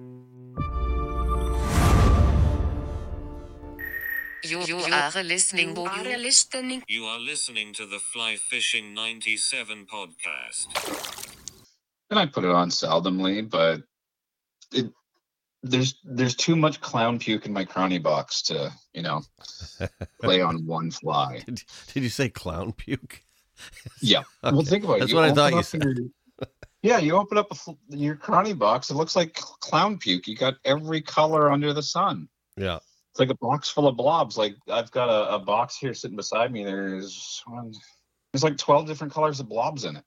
[4.43, 5.76] You, you are listening.
[5.76, 6.84] You are listening.
[6.88, 11.35] You are listening to the Fly Fishing 97 podcast.
[12.09, 13.81] And I put it on seldomly, but
[14.71, 14.91] it
[15.62, 19.21] there's there's too much clown puke in my chrony box to you know
[20.21, 21.41] play on one fly.
[21.45, 23.23] Did, did you say clown puke?
[24.02, 24.23] Yeah.
[24.44, 24.99] Well, think about it.
[25.02, 25.84] That's You what I thought you said.
[25.84, 25.95] your-
[26.81, 27.55] yeah, you open up a,
[27.90, 28.90] your chrony box.
[28.90, 30.27] It looks like clown puke.
[30.27, 32.29] You got every color under the sun.
[32.55, 32.77] Yeah.
[33.12, 34.38] It's like a box full of blobs.
[34.38, 36.63] Like I've got a, a box here sitting beside me.
[36.63, 37.74] There's one.
[38.32, 40.04] There's like twelve different colors of blobs in it.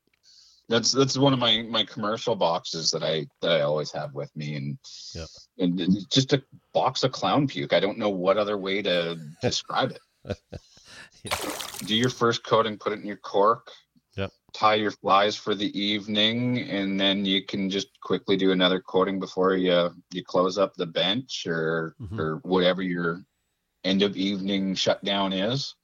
[0.70, 4.34] That's that's one of my my commercial boxes that I that I always have with
[4.34, 4.78] me, and
[5.14, 5.26] Yeah.
[5.58, 7.74] and it's just a box of clown puke.
[7.74, 10.38] I don't know what other way to describe it.
[11.84, 13.70] Do your first coating, put it in your cork.
[14.16, 14.30] Yep.
[14.52, 19.18] Tie your flies for the evening, and then you can just quickly do another coating
[19.18, 22.18] before you you close up the bench or Mhm.
[22.18, 23.24] or whatever your
[23.84, 25.74] end of evening shutdown is.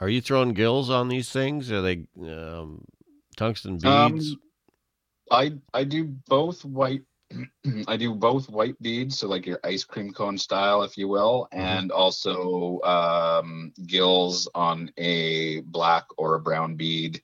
[0.00, 1.70] Are you throwing gills on these things?
[1.70, 2.84] Are they um,
[3.36, 4.36] tungsten Um, beads?
[5.30, 7.02] I I do both white.
[7.88, 11.48] I do both white beads, so like your ice cream cone style, if you will,
[11.52, 17.22] and also um, gills on a black or a brown bead.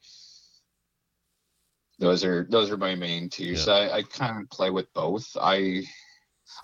[1.98, 3.56] Those are those are my main two.
[3.56, 5.36] So I, I kind of play with both.
[5.40, 5.82] I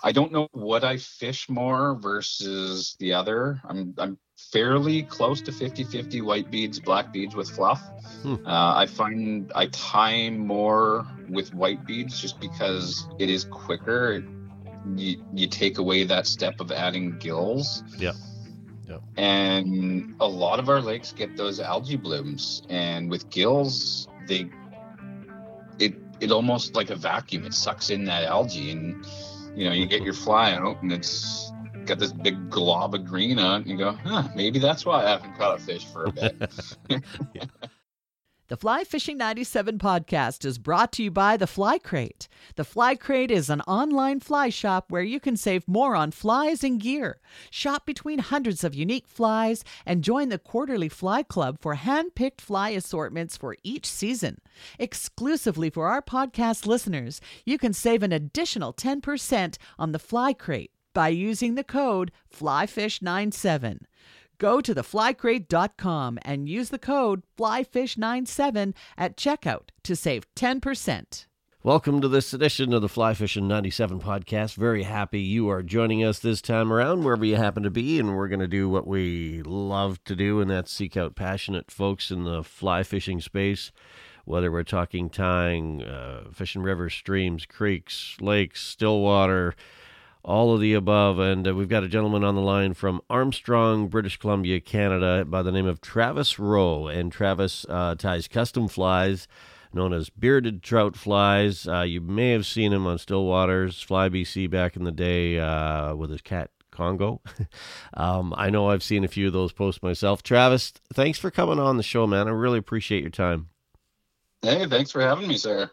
[0.02, 3.60] I don't know what I fish more versus the other.
[3.68, 4.18] I'm I'm
[4.52, 7.82] fairly close to 50-50 white beads, black beads with fluff.
[8.22, 8.36] Hmm.
[8.46, 14.24] Uh, I find I tie more with white beads just because it is quicker.
[14.96, 17.82] You, you take away that step of adding gills.
[17.98, 18.12] Yeah.
[18.88, 18.98] Yeah.
[19.16, 24.50] And a lot of our lakes get those algae blooms, and with gills, they
[25.78, 27.44] it it almost like a vacuum.
[27.46, 29.06] It sucks in that algae, and
[29.56, 31.50] you know you get your fly out, and it's
[31.86, 35.04] got this big glob of green on it, and you go, huh, maybe that's why
[35.04, 36.76] I haven't caught a fish for a bit.
[38.48, 42.28] The Fly Fishing 97 podcast is brought to you by The Fly Crate.
[42.56, 46.62] The Fly Crate is an online fly shop where you can save more on flies
[46.62, 47.20] and gear.
[47.50, 52.42] Shop between hundreds of unique flies and join the Quarterly Fly Club for hand picked
[52.42, 54.42] fly assortments for each season.
[54.78, 60.73] Exclusively for our podcast listeners, you can save an additional 10% on The Fly Crate
[60.94, 63.80] by using the code FlyFish97.
[64.38, 71.26] Go to theflycrate.com and use the code FlyFish97 at checkout to save 10%.
[71.62, 74.54] Welcome to this edition of the Fly Fishing 97 podcast.
[74.54, 77.98] Very happy you are joining us this time around, wherever you happen to be.
[77.98, 81.70] And we're going to do what we love to do, and that's seek out passionate
[81.70, 83.72] folks in the fly fishing space,
[84.26, 89.54] whether we're talking tying, uh, fishing rivers, streams, creeks, lakes, still water,
[90.24, 91.18] all of the above.
[91.18, 95.42] And uh, we've got a gentleman on the line from Armstrong, British Columbia, Canada, by
[95.42, 96.86] the name of Travis Rowe.
[96.86, 99.28] And Travis uh, ties custom flies
[99.74, 101.66] known as bearded trout flies.
[101.66, 105.38] Uh, you may have seen him on still waters, Fly BC back in the day
[105.38, 107.20] uh, with his cat Congo.
[107.94, 110.22] um, I know I've seen a few of those posts myself.
[110.22, 112.28] Travis, thanks for coming on the show, man.
[112.28, 113.48] I really appreciate your time.
[114.42, 115.70] hey, thanks for having me, sir.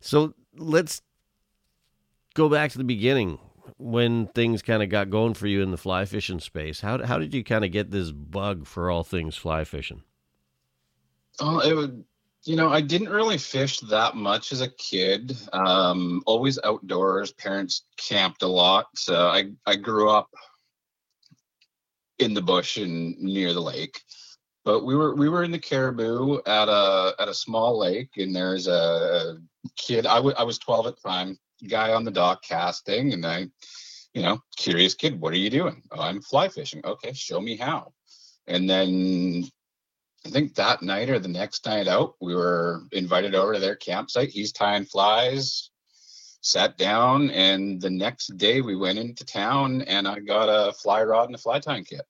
[0.00, 1.02] So let's
[2.34, 3.38] go back to the beginning
[3.78, 6.80] when things kind of got going for you in the fly fishing space.
[6.80, 10.02] How, how did you kind of get this bug for all things fly fishing?
[11.40, 12.04] Oh, it would.
[12.44, 15.36] You know, I didn't really fish that much as a kid.
[15.52, 17.32] Um, always outdoors.
[17.32, 18.86] Parents camped a lot.
[18.94, 20.30] So I I grew up
[22.18, 24.00] in the bush and near the lake.
[24.64, 28.34] But we were we were in the Cariboo at a at a small lake, and
[28.34, 29.38] there's a
[29.76, 30.06] kid.
[30.06, 31.38] I wa- I was 12 at the time.
[31.68, 33.48] Guy on the dock casting, and I,
[34.14, 35.20] you know, curious kid.
[35.20, 35.82] What are you doing?
[35.90, 36.80] Oh, I'm fly fishing.
[36.84, 37.92] Okay, show me how.
[38.46, 39.48] And then
[40.26, 43.76] I think that night or the next night out, we were invited over to their
[43.76, 44.30] campsite.
[44.30, 45.70] He's tying flies,
[46.42, 51.02] sat down, and the next day we went into town and I got a fly
[51.02, 52.02] rod and a fly tying kit.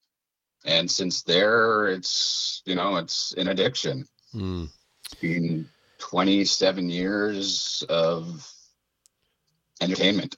[0.64, 4.06] And since there, it's you know it's an addiction.
[4.32, 4.66] Hmm.
[5.20, 5.68] Been
[5.98, 8.46] 27 years of
[9.80, 10.36] entertainment.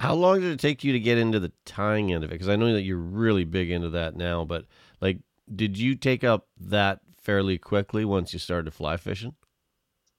[0.00, 2.34] How long did it take you to get into the tying end of it?
[2.34, 4.66] Because I know that you're really big into that now, but
[5.00, 5.18] like,
[5.54, 9.34] did you take up that fairly quickly once you started fly fishing?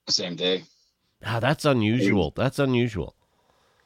[0.07, 0.63] Same day.
[1.25, 2.33] Ah, that's unusual.
[2.35, 3.15] That's unusual.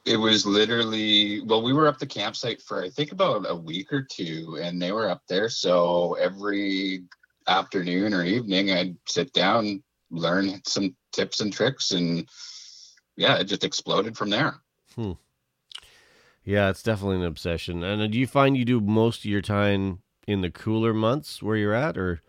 [0.05, 3.91] It was literally well, we were up the campsite for I think about a week
[3.91, 5.49] or two, and they were up there.
[5.49, 7.03] So every
[7.47, 12.29] afternoon or evening, I'd sit down, learn some tips and tricks, and
[13.15, 14.62] yeah, it just exploded from there.
[16.45, 17.83] Yeah, it's definitely an obsession.
[17.83, 21.41] And uh, do you find you do most of your time in the cooler months
[21.41, 22.21] where you're at, or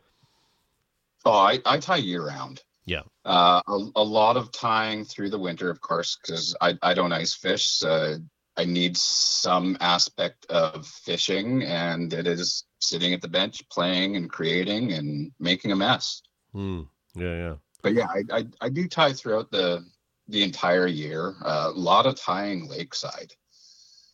[1.26, 2.62] Oh, I, I tie year round.
[2.86, 3.02] Yeah.
[3.24, 7.12] Uh, a, a lot of tying through the winter, of course, because I, I don't
[7.12, 7.82] ice fish.
[7.82, 8.18] Uh,
[8.56, 14.30] I need some aspect of fishing, and it is sitting at the bench, playing and
[14.30, 16.22] creating and making a mess.
[16.52, 16.82] Hmm.
[17.14, 17.54] Yeah, yeah.
[17.82, 19.84] But yeah, I, I, I do tie throughout the
[20.28, 21.34] the entire year.
[21.42, 23.32] Uh, a lot of tying lakeside.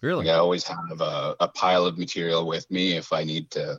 [0.02, 0.26] Really?
[0.26, 3.78] Like I always have a, a pile of material with me if I need to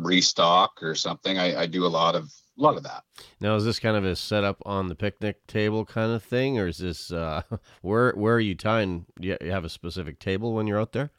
[0.00, 1.38] restock or something.
[1.38, 3.04] I, I do a lot of a lot of that.
[3.40, 6.66] Now, is this kind of a setup on the picnic table kind of thing, or
[6.66, 7.42] is this uh,
[7.82, 9.06] where where are you tying?
[9.20, 11.10] Do you you have a specific table when you're out there?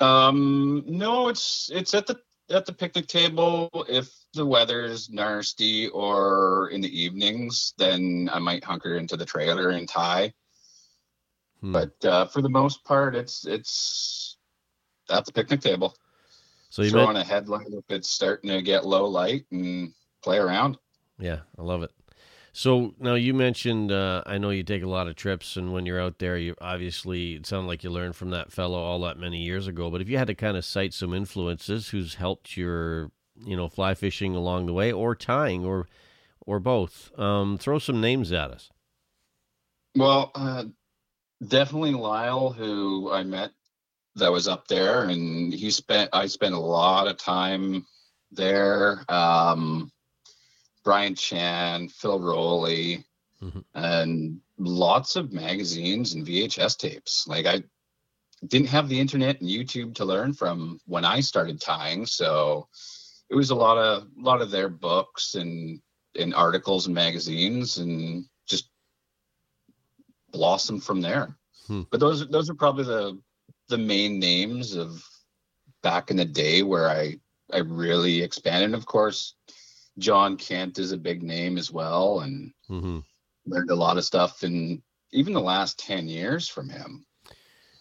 [0.00, 2.18] Um, no, it's it's at the
[2.50, 3.70] at the picnic table.
[3.88, 9.24] If the weather is nasty or in the evenings, then I might hunker into the
[9.24, 10.32] trailer and tie.
[11.60, 11.72] Hmm.
[11.72, 14.36] But uh, for the most part, it's it's
[15.10, 15.96] at the picnic table.
[16.70, 19.92] So you Throw meant, on a headlight if it's starting to get low light and
[20.22, 20.78] play around.
[21.18, 21.90] yeah, I love it.
[22.54, 25.86] So now you mentioned, uh, I know you take a lot of trips, and when
[25.86, 29.18] you're out there, you obviously it sounded like you learned from that fellow all that
[29.18, 29.90] many years ago.
[29.90, 33.10] But if you had to kind of cite some influences, who's helped your,
[33.42, 35.88] you know, fly fishing along the way, or tying, or
[36.44, 38.70] or both, um, throw some names at us.
[39.96, 40.64] Well, uh,
[41.46, 43.52] definitely Lyle, who I met
[44.16, 47.86] that was up there, and he spent I spent a lot of time
[48.30, 49.04] there.
[49.08, 49.90] Um,
[50.84, 53.04] Brian Chan, Phil Rowley,
[53.42, 53.64] Mhm.
[53.74, 57.26] and lots of magazines and VHS tapes.
[57.26, 57.62] Like I
[58.46, 62.68] didn't have the internet and YouTube to learn from when I started tying, so
[63.30, 65.80] it was a lot of a lot of their books and
[66.18, 68.68] and articles and magazines and just
[70.30, 71.36] blossomed from there.
[71.66, 71.82] Hmm.
[71.90, 73.20] But those those are probably the
[73.68, 75.02] the main names of
[75.82, 77.18] back in the day where I
[77.52, 78.74] I really expanded.
[78.74, 79.34] Of course,
[79.98, 83.00] John Kent is a big name as well, and hmm
[83.46, 87.04] learned a lot of stuff in even the last ten years from him.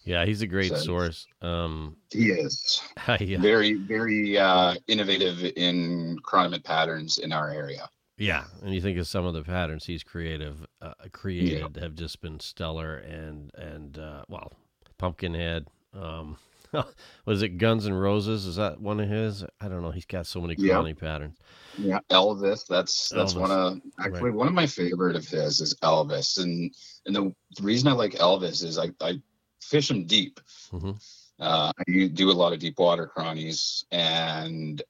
[0.03, 1.27] Yeah, he's a great So- source.
[1.41, 2.81] Um, He is
[3.19, 7.89] yeah, very very uh, innovative in chironomid patterns in our area.
[8.17, 12.21] Yeah, and you think of some of the patterns he's creative uh, created have just
[12.21, 14.51] been stellar, and and uh, well,
[14.97, 15.67] Pumpkinhead.
[15.93, 16.37] Um,
[17.25, 18.45] was it Guns and Roses?
[18.45, 19.43] Is that one of his?
[19.59, 19.91] I don't know.
[19.91, 20.75] He's got so many Yeah.
[20.75, 21.37] crony patterns.
[21.77, 22.65] Yeah, Elvis.
[22.67, 26.73] That's that's Elvis, one of actually one of my favorite of his is Elvis, and
[27.05, 29.21] and the, the reason I like Elvis is I I
[29.61, 30.39] fish him deep.
[30.69, 30.91] hmm
[31.39, 34.81] Uh, I do a lot of deep water cronies, and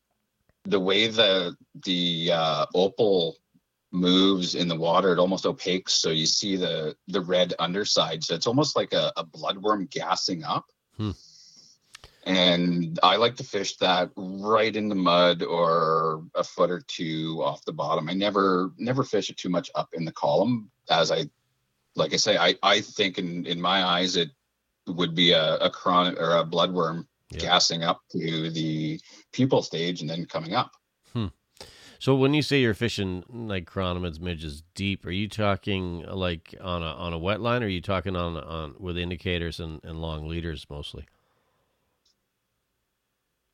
[0.66, 1.56] the way the
[1.86, 3.38] the uh, opal
[3.92, 8.24] moves in the water, it almost opaques, so you see the the red underside.
[8.24, 10.66] So it's almost like a, a bloodworm gassing up.
[10.98, 11.12] Hmm.
[12.24, 17.42] And I like to fish that right in the mud or a foot or two
[17.44, 18.10] off the bottom.
[18.10, 21.30] I never never fish it too much up in the column, as I
[21.96, 24.30] like I say, I I think in in my eyes it
[24.88, 27.06] would be a, a chronic or a bloodworm
[27.38, 29.00] gassing up to the
[29.32, 30.72] pupil stage and then coming up.
[31.14, 31.28] Hmm.
[32.00, 36.82] So when you say you're fishing like chironomids, midges deep, are you talking like on
[36.82, 40.02] a on a wet line, or are you talking on on with indicators and, and
[40.02, 41.06] long leaders mostly?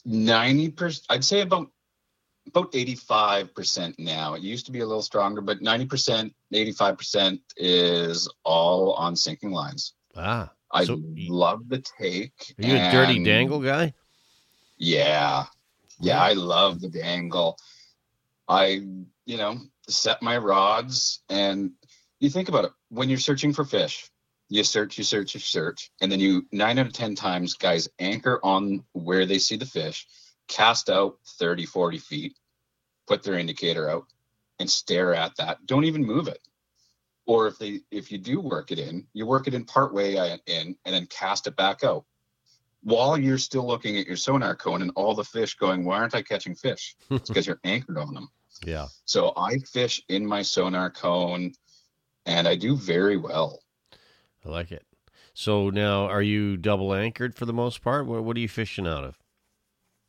[0.10, 1.68] Ninety percent, I'd say about
[2.48, 4.36] about eighty five percent now.
[4.36, 8.94] It used to be a little stronger, but ninety percent, eighty five percent is all
[8.94, 9.96] on sinking lines.
[10.16, 12.56] Ah, I So love the take.
[12.58, 13.94] are you a dirty dangle guy?
[14.78, 15.46] Yeah.
[16.00, 17.58] Yeah, I love the dangle.
[18.48, 18.82] I,
[19.26, 19.58] you know,
[19.90, 21.72] set my rods and
[22.22, 22.72] you think about it.
[22.90, 24.10] When you're searching for fish,
[24.50, 27.90] you search, you search, you search, and then you nine out of 10 times guys
[28.00, 30.08] anchor on where they see the fish,
[30.48, 32.38] cast out 30, 40 feet,
[33.08, 34.06] put their indicator out
[34.60, 35.66] and stare at that.
[35.66, 36.40] Don't even move it.
[37.26, 40.18] Or if they if you do work it in, you work it in part way
[40.18, 42.06] uh, in and then cast it back out
[42.88, 46.16] while you're still looking at your sonar cone and all the fish going, why aren't
[46.16, 46.96] I catching fish?
[47.10, 48.30] It's because you're anchored on them.
[48.66, 48.88] Yeah.
[49.04, 51.52] So I fish in my sonar cone
[52.26, 53.60] and I do very well.
[54.48, 54.86] I like it.
[55.34, 58.08] So now, are you double anchored for the most part?
[58.08, 59.18] What, what are you fishing out of?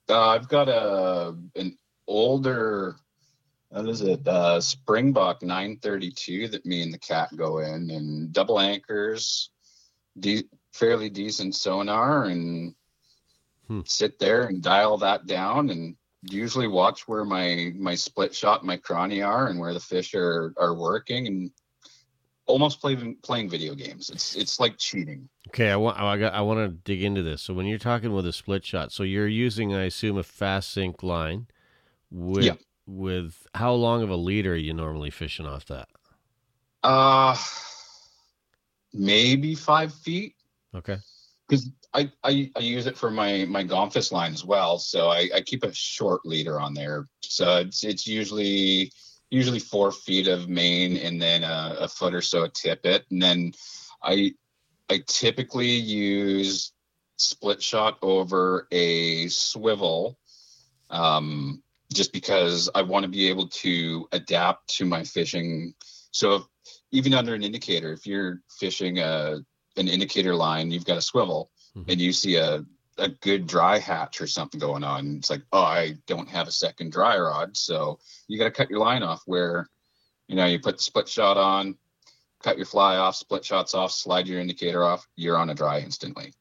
[0.09, 1.77] Uh, I've got a an
[2.07, 2.97] older,
[3.69, 8.59] what is it, uh, Springbok 932 that me and the cat go in, and double
[8.59, 9.51] anchors,
[10.19, 12.75] de- fairly decent sonar, and
[13.67, 13.81] Hmm.
[13.85, 18.79] sit there and dial that down, and usually watch where my my split shot, my
[18.79, 21.51] crawny are, and where the fish are are working, and
[22.49, 24.11] almost playing playing video games.
[24.11, 25.29] It's it's like cheating.
[25.49, 27.43] Okay, I want I, got, I want to dig into this.
[27.43, 30.73] So when you're talking with a split shot, so you're using, I assume, a fast
[30.73, 31.47] sink line.
[32.11, 32.55] With Yeah.
[32.87, 35.89] with how long of a leader are you normally fishing off that?
[36.83, 37.37] Uh
[38.93, 40.35] maybe five feet.
[40.75, 40.97] Okay.
[41.49, 44.79] because I, I I use it for my my Gomphus line as well.
[44.79, 47.09] So I, I keep a short leader on there.
[47.23, 48.93] So it's it's usually
[49.31, 53.21] usually four feet of main and then a, a foot or so of tippet, and
[53.23, 53.53] then
[54.03, 54.35] I
[54.91, 56.73] I typically use
[57.17, 60.19] split shot over a swivel,
[60.91, 65.75] um, just because I want to be able to adapt to my fishing.
[66.11, 66.43] So if,
[66.93, 69.41] even under an indicator, if you're fishing a
[69.77, 71.85] an indicator line, you've got a swivel, Mhm.
[71.89, 72.65] and you see a
[72.99, 75.17] a good dry hatch or something going on.
[75.17, 78.71] It's like, oh, I don't have a second dry rod, so you got to cut
[78.71, 79.23] your line off.
[79.27, 79.69] Where,
[80.27, 81.77] you know, you put the split shot on,
[82.43, 85.81] cut your fly off, split shots off, slide your indicator off, you're on a dry
[85.81, 86.33] instantly.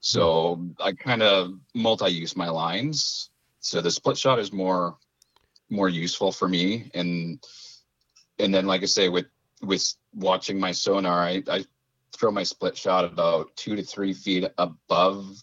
[0.00, 3.30] So I kind of multi-use my lines.
[3.60, 4.98] So the split shot is more
[5.70, 7.42] more useful for me, and
[8.38, 9.26] and then like I say, with
[9.62, 11.64] with watching my sonar, I, I
[12.12, 15.42] throw my split shot about two to three feet above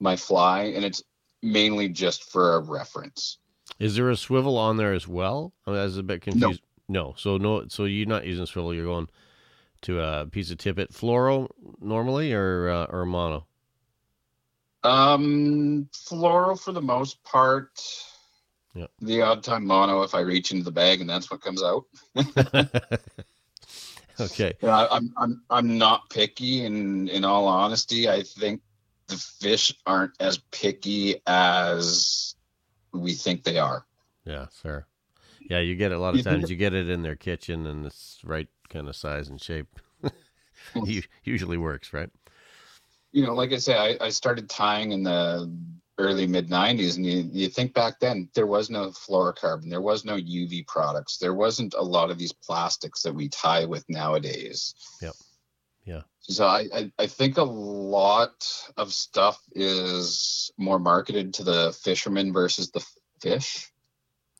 [0.00, 1.02] my fly, and it's
[1.42, 3.38] mainly just for a reference.
[3.78, 5.52] Is there a swivel on there as well?
[5.66, 6.62] I was a bit confused.
[6.88, 7.14] No.
[7.16, 7.66] So no.
[7.68, 8.72] So you're not using swivel.
[8.74, 9.08] You're going
[9.82, 11.48] to a piece of tippet fluoro
[11.80, 13.46] normally, or uh, or mono.
[14.82, 17.80] Um, fluoro for the most part.
[18.74, 18.86] Yeah.
[19.00, 21.84] The odd time mono if I reach into the bag and that's what comes out.
[24.20, 24.54] okay.
[24.62, 28.60] Yeah, I'm I'm I'm not picky, and in all honesty, I think
[29.08, 32.34] the fish aren't as picky as
[32.92, 33.86] we think they are.
[34.24, 34.86] Yeah, fair.
[35.48, 36.50] Yeah, you get it a lot of times.
[36.50, 39.78] You get it in their kitchen and it's right kind of size and shape.
[41.24, 42.10] Usually works, right?
[43.12, 45.50] You know, like I say, I, I started tying in the
[45.98, 50.04] early mid '90s, and you, you think back then there was no fluorocarbon, there was
[50.04, 54.74] no UV products, there wasn't a lot of these plastics that we tie with nowadays.
[55.00, 55.14] Yep.
[55.86, 56.02] Yeah.
[56.18, 58.44] So I, I, I think a lot
[58.76, 62.84] of stuff is more marketed to the fisherman versus the
[63.22, 63.70] fish.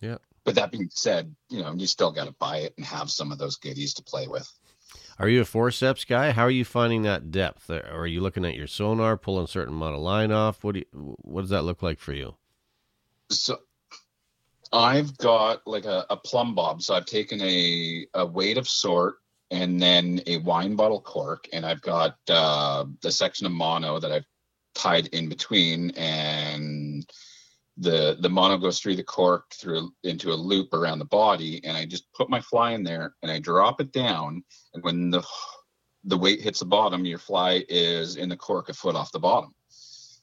[0.01, 0.17] Yeah.
[0.45, 3.31] But that being said, you know, you still got to buy it and have some
[3.31, 4.51] of those goodies to play with.
[5.19, 6.33] Are you a forceps guy?
[6.33, 7.71] How are you finding that depth?
[7.71, 10.65] Or are you looking at your sonar, pulling a certain amount of line off?
[10.65, 12.35] What do you, what does that look like for you?
[13.31, 13.59] So
[14.73, 16.83] I've got like a, a plumb bob.
[16.83, 19.17] So I've taken a, a weight of sort
[19.51, 24.13] and then a wine bottle cork, and I've got uh, the section of mono that
[24.13, 24.27] I've
[24.75, 27.09] tied in between, and
[27.79, 31.77] the the mono goes through the cork through into a loop around the body, and
[31.77, 34.43] I just put my fly in there and I drop it down,
[34.75, 35.23] and when the
[36.05, 39.19] the weight hits the bottom, your fly is in the cork a foot off the
[39.19, 39.55] bottom.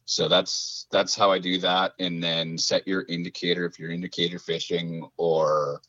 [0.05, 4.39] So that's that's how I do that, and then set your indicator if you're indicator
[4.39, 5.81] fishing, or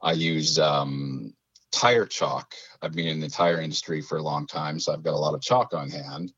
[0.00, 1.34] I use um,
[1.72, 2.54] tire chalk.
[2.82, 5.34] I've been in the tire industry for a long time, so I've got a lot
[5.34, 6.32] of chalk on hand,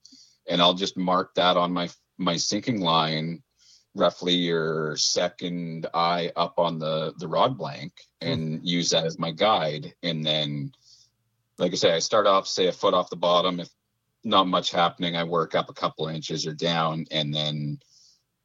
[0.49, 3.43] and I'll just mark that on my my sinking line,
[3.95, 8.29] roughly your second eye up on the the rod blank, hmm.
[8.29, 10.73] and use that as my guide, and then.
[11.59, 13.61] Like I say, I start off say a foot off the bottom.
[13.61, 13.69] If
[14.25, 17.79] not much happening, I work up a couple inches or down, and then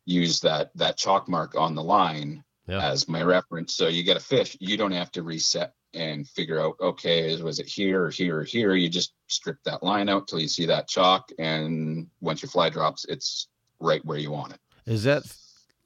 [0.05, 2.81] use that that chalk mark on the line Yeah.
[2.81, 3.75] as my reference.
[3.75, 7.59] So you get a fish, you don't have to reset and figure out, okay, was
[7.59, 8.75] it here or here or here?
[8.75, 12.69] You just strip that line out till you see that chalk, and once your fly
[12.69, 13.47] drops, it's
[13.79, 14.59] right where you want it.
[14.85, 15.23] Is that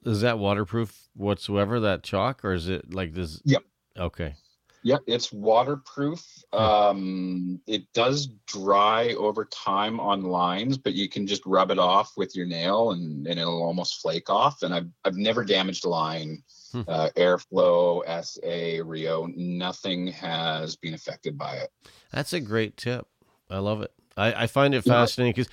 [0.04, 1.80] is that waterproof whatsoever?
[1.80, 3.40] That chalk, or is it like this?
[3.44, 3.62] Yep.
[3.98, 4.34] Okay.
[4.82, 6.24] Yep, it's waterproof.
[6.52, 12.12] Um, it does dry over time on lines, but you can just rub it off
[12.16, 14.62] with your nail and, and it'll almost flake off.
[14.62, 16.42] And I've, I've never damaged a line.
[16.72, 16.82] Hmm.
[16.88, 21.70] Uh, Airflo, SA, Rio, nothing has been affected by it.
[22.12, 23.06] That's a great tip.
[23.50, 23.92] I love it.
[24.16, 25.52] I, I find it You know, I- fascinating because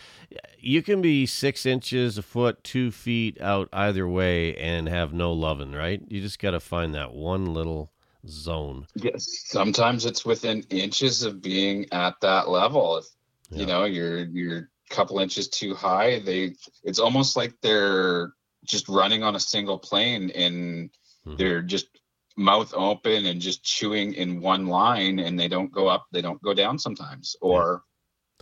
[0.59, 5.33] you can be six inches, a foot, two feet out either way and have no
[5.33, 6.01] loving, right?
[6.07, 7.91] You just got to find that one little
[8.27, 8.87] zone.
[8.95, 9.25] Yes.
[9.45, 12.97] Sometimes it's within inches of being at that level.
[12.97, 13.05] If
[13.49, 13.59] Yeah.
[13.59, 18.33] you know you're you're a couple inches too high, they it's almost like they're
[18.65, 20.89] just running on a single plane and
[21.25, 21.37] Mhm.
[21.37, 21.87] they're just
[22.35, 26.41] mouth open and just chewing in one line and they don't go up, they don't
[26.41, 27.83] go down sometimes, or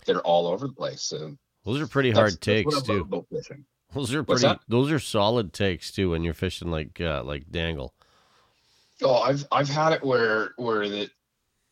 [0.04, 1.02] they're all over the place.
[1.02, 3.26] So Those are pretty hard takes what I love too.
[3.94, 4.46] Those are pretty.
[4.68, 7.94] Those are solid takes too when you're fishing like uh, like dangle.
[9.02, 11.10] Oh, I've I've had it where where that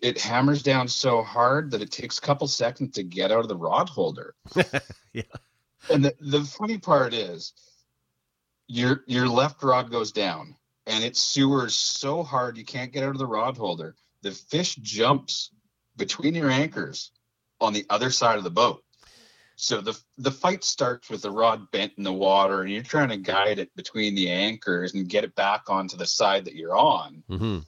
[0.01, 3.49] it hammers down so hard that it takes a couple seconds to get out of
[3.49, 4.35] the rod holder.
[5.13, 5.23] Yeah.
[5.89, 7.53] And the, the funny part is
[8.67, 13.11] your your left rod goes down and it sewers so hard you can't get out
[13.11, 13.95] of the rod holder.
[14.23, 15.51] The fish jumps
[15.97, 17.13] between your anchors
[17.61, 18.84] on the other side of the boat.
[19.57, 23.11] So the the fight starts with the rod bent in the water and you're trying
[23.11, 26.77] to guide it between the anchors and get it back onto the side that you're
[26.77, 27.59] on hmm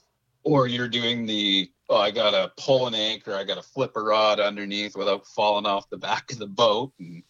[0.43, 4.39] or you're doing the oh i gotta pull an anchor i gotta flip a rod
[4.39, 7.23] underneath without falling off the back of the boat and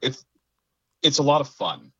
[0.00, 0.24] it's
[1.02, 1.92] it's a lot of fun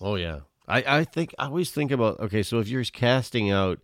[0.00, 0.40] Oh yeah.
[0.66, 2.42] I I think I always think about okay.
[2.42, 3.80] So if you're casting out,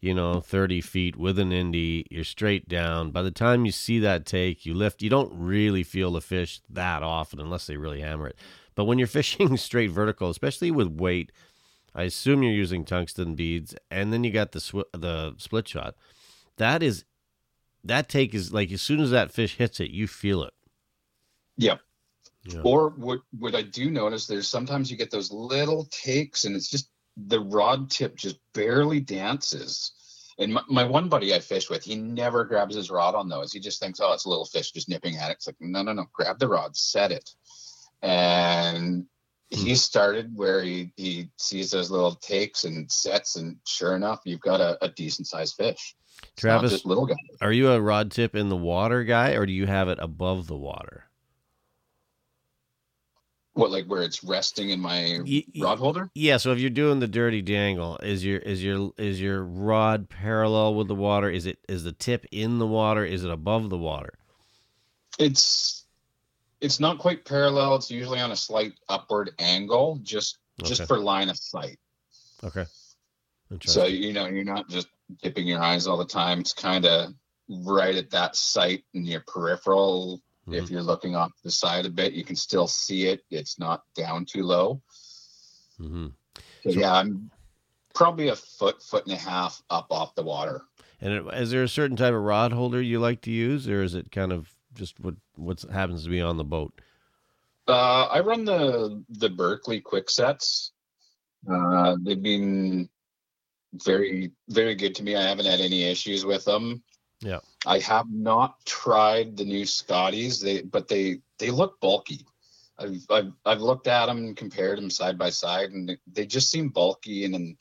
[0.00, 3.10] you know, thirty feet with an indie, you're straight down.
[3.10, 5.02] By the time you see that take, you lift.
[5.02, 8.36] You don't really feel the fish that often unless they really hammer it.
[8.74, 11.32] But when you're fishing straight vertical, especially with weight,
[11.94, 15.94] I assume you're using tungsten beads, and then you got the sw- the split shot.
[16.56, 17.04] That is,
[17.84, 20.52] that take is like as soon as that fish hits it, you feel it.
[21.56, 21.80] yep
[22.44, 22.60] Yeah.
[22.62, 26.70] or what what i do notice there's sometimes you get those little takes and it's
[26.70, 26.88] just
[27.26, 29.92] the rod tip just barely dances.
[30.38, 33.52] And my, my one buddy i fish with he never grabs his rod on those.
[33.52, 35.34] He just thinks oh it's a little fish just nipping at it.
[35.34, 37.30] It's like no no no grab the rod set it.
[38.02, 39.06] And
[39.50, 39.74] he hmm.
[39.74, 44.60] started where he, he sees those little takes and sets and sure enough you've got
[44.60, 45.96] a, a decent sized fish.
[46.22, 47.16] It's Travis, little guy.
[47.40, 50.46] Are you a rod tip in the water guy, or do you have it above
[50.46, 51.09] the water?
[53.60, 56.98] What like where it's resting in my Y- rod holder Yeah, so if you're doing
[56.98, 61.30] the dirty dangle, is your is your is your rod parallel with the water?
[61.30, 63.04] Is it is the tip in the water?
[63.04, 64.14] Is it above the water?
[65.18, 65.84] it's
[66.60, 71.28] it's not quite parallel it's usually on a slight upward angle just just for line
[71.28, 71.78] of sight
[72.44, 72.64] Okay.
[73.64, 74.88] so you know you're not just
[75.22, 77.12] dipping your eyes all the time it's kind of
[77.48, 80.70] right at that sight in your peripheral if Mhm.
[80.70, 84.24] you're looking off the side a bit you can still see it it's not down
[84.24, 84.80] too low
[85.78, 86.08] Mm-hmm.
[86.64, 87.30] so, So- yeah i'm
[87.94, 90.62] probably a foot foot and a half up off the water
[91.00, 93.82] And it, is there a certain type of rod holder you like to use, or
[93.82, 96.72] is it kind of just what what happens to be on the boat?
[97.66, 100.72] Uh, I run the the Berkley quick sets.
[101.50, 102.88] Uh, they've been
[103.72, 105.16] very very good to me.
[105.16, 106.82] I haven't had any issues with them.
[107.20, 107.40] Yeah.
[107.66, 110.40] I have not tried the new Scotties.
[110.40, 112.26] They but they they look bulky.
[112.78, 116.26] I've I've, I've looked at them and compared them side by side, and they, they
[116.26, 117.24] just seem bulky.
[117.24, 117.56] And, and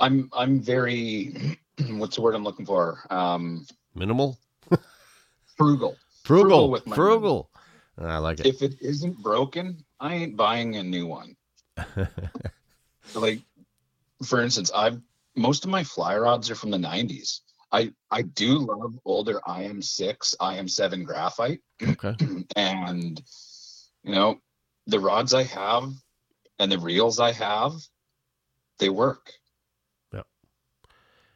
[0.00, 1.56] I'm I'm very
[1.90, 3.00] what's the word I'm looking for?
[3.10, 4.36] Um, Minimal,
[5.56, 5.96] frugal.
[6.24, 7.50] frugal, Frugal with my frugal.
[7.96, 8.46] I like it.
[8.46, 11.36] If it isn't broken, I ain't buying a new one.
[13.14, 13.40] like
[14.24, 15.00] for instance i've
[15.36, 17.40] most of my fly rods are from the 90s
[17.72, 22.14] i i do love older im6 im7 graphite okay.
[22.56, 23.22] and
[24.02, 24.38] you know
[24.86, 25.92] the rods i have
[26.58, 27.72] and the reels i have
[28.78, 29.32] they work
[30.12, 30.22] Yeah.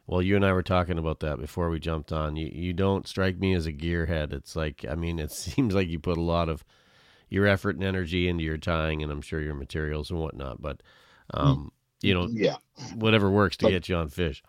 [0.07, 2.35] Well, you and I were talking about that before we jumped on.
[2.35, 4.33] You you don't strike me as a gearhead.
[4.33, 6.63] It's like I mean, it seems like you put a lot of
[7.29, 10.61] your effort and energy into your tying, and I'm sure your materials and whatnot.
[10.61, 10.81] But
[11.31, 12.57] um, you know, yeah
[12.95, 14.41] whatever works to But- get you on fish.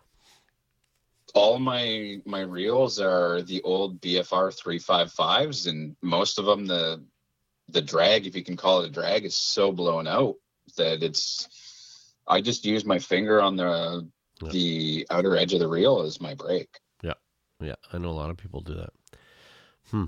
[1.35, 7.03] All my my reels are the old bfr 355s and most of them the
[7.69, 10.35] the drag if you can call it a drag is so blown out
[10.77, 14.09] that it's i just use my finger on the
[14.43, 14.51] Yeah.
[14.53, 17.19] the outer edge of the reel as my brake Yeah,
[17.61, 18.93] Yeah, I know a lot of people do that.
[19.90, 20.07] Hmm.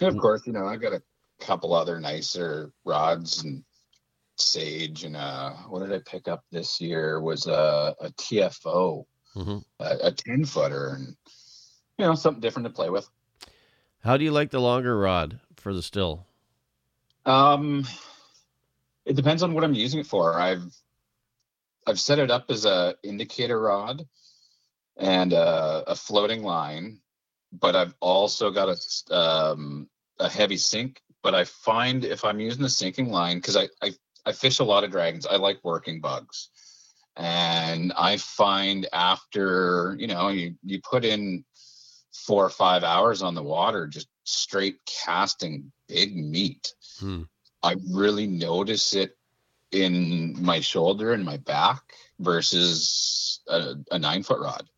[0.00, 0.20] and of hmm.
[0.20, 1.02] course you know i got a
[1.40, 3.62] couple other nicer rods and
[4.36, 7.20] sage and uh what did i pick up this year?
[7.20, 11.16] Was uh, a, a tfo hmm a, a 10 footer and
[11.98, 13.08] you know something different to play with
[14.02, 16.26] How do you like the longer rod for the still?
[17.26, 17.86] Um,
[19.04, 20.38] it depends on what I'm using it for.
[20.38, 20.62] I've
[21.86, 24.06] I've set it up as a indicator rod
[24.96, 27.00] and a, a floating line,
[27.52, 29.88] but I've also got a um,
[30.18, 33.92] a heavy sink, but I find if I'm using the sinking line, because I, I
[34.26, 36.50] I fish a lot of dragons, I like working bugs.
[37.18, 41.44] And I find after, you know, you, you put in
[42.12, 46.74] four or five hours on the water, just straight casting big meat.
[47.00, 47.22] Hmm.
[47.62, 49.16] I really notice it
[49.72, 51.82] in my shoulder and my back
[52.20, 54.68] versus a, a nine foot rod.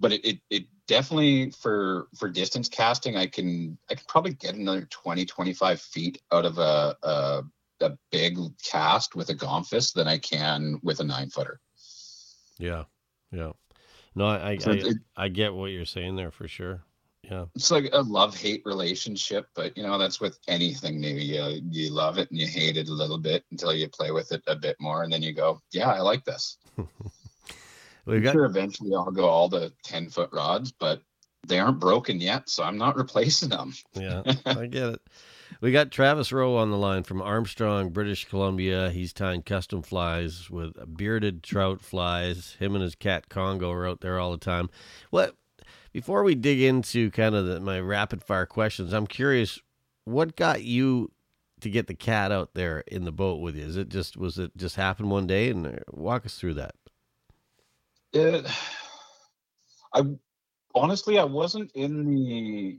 [0.00, 4.54] But it, it, it definitely for for distance casting, I can I can probably get
[4.54, 7.42] another 20, 25 feet out of a a,
[7.82, 11.60] a big cast with a gomphus than I can with a nine footer.
[12.58, 12.84] Yeah,
[13.30, 13.52] yeah.
[14.14, 16.82] No, I I, So it- I get what you're saying there for sure.
[17.22, 21.14] Yeah, It's like a love hate relationship, but you know that's with anything new.
[21.14, 24.32] You you love it and you hate it a little bit until you play with
[24.32, 26.58] it a bit more, and then you go, yeah, I like this.
[28.06, 31.00] we I'm got sure eventually I'll go all the 10 foot rods, but
[31.46, 33.74] they aren't broken yet, so I'm not replacing them.
[33.94, 35.02] yeah, I get it.
[35.60, 38.90] We got Travis Rowe on the line from Armstrong, British Columbia.
[38.90, 42.56] He's tying custom flies with bearded trout flies.
[42.58, 44.70] Him and his cat Congo are out there all the time.
[45.10, 45.36] What?
[45.92, 49.60] Before we dig into kind of the, my rapid fire questions, I'm curious,
[50.04, 51.12] what got you
[51.60, 53.64] to get the cat out there in the boat with you?
[53.64, 55.50] Is it just was it just happened one day?
[55.50, 56.74] And uh, walk us through that.
[58.12, 58.46] It,
[59.94, 60.02] I
[60.74, 62.78] honestly, I wasn't in the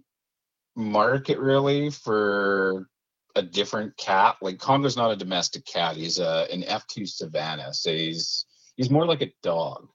[0.76, 2.90] market really for
[3.36, 4.38] a different cat.
[4.42, 9.06] Like Congo's not a domestic cat; he's a an F2 Savannah, so he's he's more
[9.06, 9.88] like a dog.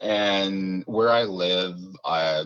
[0.00, 2.44] And where I live, I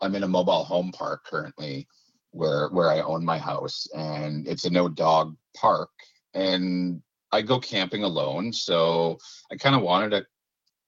[0.00, 1.88] I'm in a mobile home park currently,
[2.30, 5.90] where where I own my house, and it's a no dog park.
[6.34, 9.18] And I go camping alone, so
[9.50, 10.24] I kind of wanted a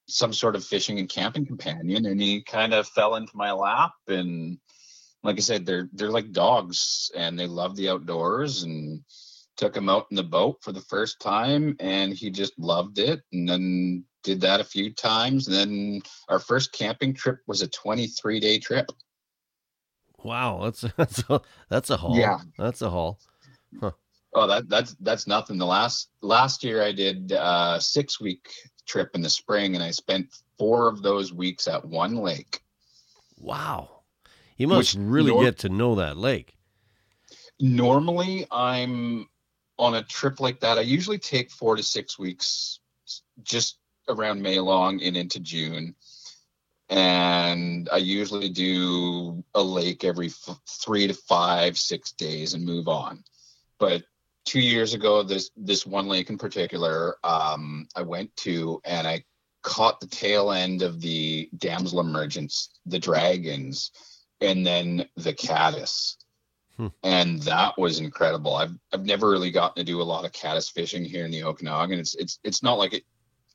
[0.09, 3.93] some sort of fishing and camping companion, and he kind of fell into my lap.
[4.07, 4.59] And
[5.23, 8.63] like I said, they're they're like dogs, and they love the outdoors.
[8.63, 9.03] And
[9.59, 13.21] took him out in the boat for the first time, and he just loved it.
[13.33, 15.49] And then did that a few times.
[15.49, 18.87] And then our first camping trip was a 23 day trip.
[20.23, 22.17] Wow, that's that's a, that's a haul.
[22.17, 22.39] Yeah.
[22.57, 23.19] that's a haul.
[24.35, 25.59] Oh, that that's that's nothing.
[25.59, 28.51] The last last year I did a six week
[28.87, 32.61] trip in the spring, and I spent four of those weeks at one lake.
[33.39, 34.03] Wow,
[34.57, 36.57] you must Which really nor- get to know that lake.
[37.61, 39.29] normally i'm
[39.79, 42.81] on a trip like that i usually take four to six weeks
[43.43, 45.95] just around may long and into june
[46.89, 52.89] and i usually do a lake every f- three to five six days and move
[52.89, 53.23] on
[53.79, 54.03] but
[54.49, 59.23] two years ago this this one lake in particular um i went to and i
[59.63, 63.91] caught the tail end of the damsel emergence the dragons
[64.41, 66.17] and then the caddis
[67.03, 68.55] and that was incredible.
[68.55, 71.43] I've I've never really gotten to do a lot of caddis fishing here in the
[71.43, 71.99] Okanagan.
[71.99, 73.03] It's it's it's not like it,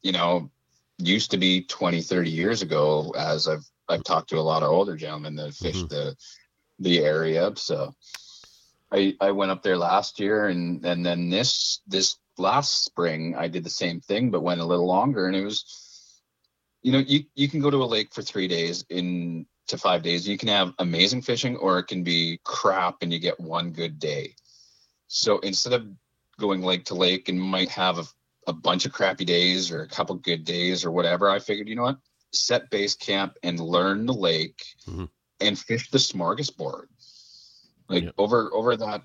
[0.01, 0.51] you know,
[0.97, 3.13] used to be 20, 30 years ago.
[3.17, 5.89] As I've I've talked to a lot of older gentlemen that fish Mhm.
[5.89, 6.17] the
[6.79, 7.53] the area.
[7.55, 7.93] So
[8.93, 13.47] I I went up there last year, and and then this this last spring I
[13.47, 16.21] did the same thing, but went a little longer, and it was,
[16.81, 20.03] you know, you you can go to a lake for three days in to five
[20.03, 20.27] days.
[20.27, 23.97] You can have amazing fishing, or it can be crap, and you get one good
[23.99, 24.35] day.
[25.07, 25.87] So instead of
[26.39, 28.05] going lake to lake and might have a,
[28.47, 31.75] a bunch of crappy days or a couple good days or whatever, I figured, you
[31.75, 31.99] know what,
[32.31, 35.09] set base camp and learn the lake Mhm.
[35.39, 36.87] and fish the smorgasbord.
[37.93, 38.11] Like Yeah.
[38.17, 39.03] over over that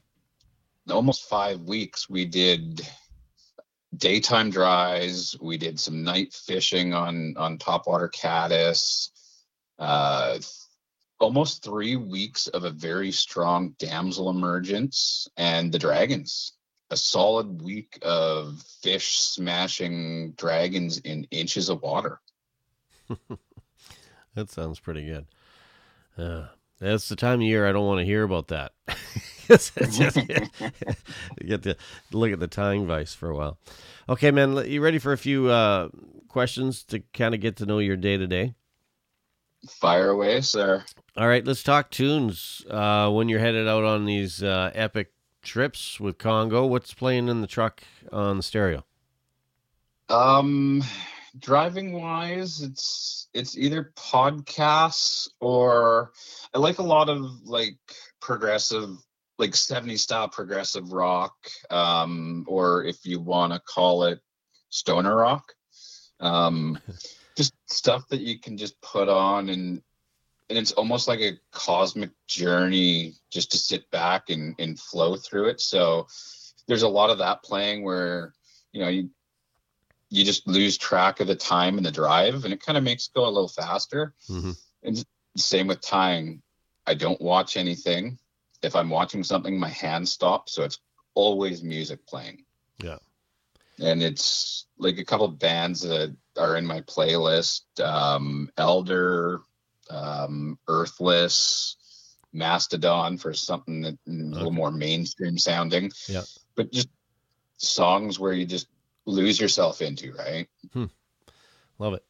[0.90, 2.86] almost five weeks, we did
[3.96, 5.36] daytime dries.
[5.40, 9.10] We did some night fishing on on topwater caddis.
[9.78, 10.38] Uh,
[11.20, 16.52] almost three weeks of a very strong damsel emergence and the dragons.
[16.90, 22.20] A solid week of fish smashing dragons in inches of water.
[24.34, 25.26] That sounds pretty good.
[26.16, 26.48] Yeah,
[26.80, 28.72] that's the time of year I don't want to hear about that.
[29.48, 29.76] Just-
[30.16, 31.76] you get to
[32.12, 33.58] look at the tying vice for a while.
[34.08, 35.88] Okay, man, you ready for a few uh,
[36.28, 38.54] questions to kind of get to know your day to day?
[39.68, 40.84] Fire away, sir.
[41.16, 42.64] All right, let's talk tunes.
[42.70, 45.12] Uh, when you're headed out on these uh, epic
[45.42, 48.84] trips with Congo, what's playing in the truck on the stereo?
[50.08, 50.82] Um,
[51.38, 56.12] driving wise, it's it's either podcasts or
[56.54, 57.78] I like a lot of like
[58.20, 58.90] progressive,
[59.38, 61.34] like 70s style progressive rock,
[61.70, 64.20] um, or if you want to call it
[64.70, 65.52] stoner rock.
[66.20, 66.78] Um,
[67.36, 69.80] just stuff that you can just put on and
[70.48, 75.48] and it's almost like a cosmic journey just to sit back and, and flow through
[75.48, 75.60] it.
[75.60, 76.06] So
[76.66, 78.32] there's a lot of that playing where,
[78.72, 79.10] you know, you
[80.10, 83.06] you just lose track of the time and the drive and it kind of makes
[83.06, 84.14] it go a little faster.
[84.28, 84.56] Mhm.
[84.82, 85.04] And
[85.36, 86.42] same with tying.
[86.86, 88.18] I don't watch anything.
[88.62, 90.52] If I'm watching something, my hand stops.
[90.52, 90.78] So it's
[91.14, 92.44] always music playing.
[92.82, 92.98] Yeah.
[93.78, 97.62] And it's like a couple bands that are in my playlist.
[97.80, 99.40] Um, Elder,
[99.90, 101.76] um, Earthless,
[102.32, 105.92] Mastodon for something that is a little more mainstream sounding.
[106.08, 106.22] Yeah.
[106.56, 106.88] But just
[107.58, 108.68] songs where you just
[109.08, 110.48] lose yourself into, right?
[111.78, 112.04] Love it.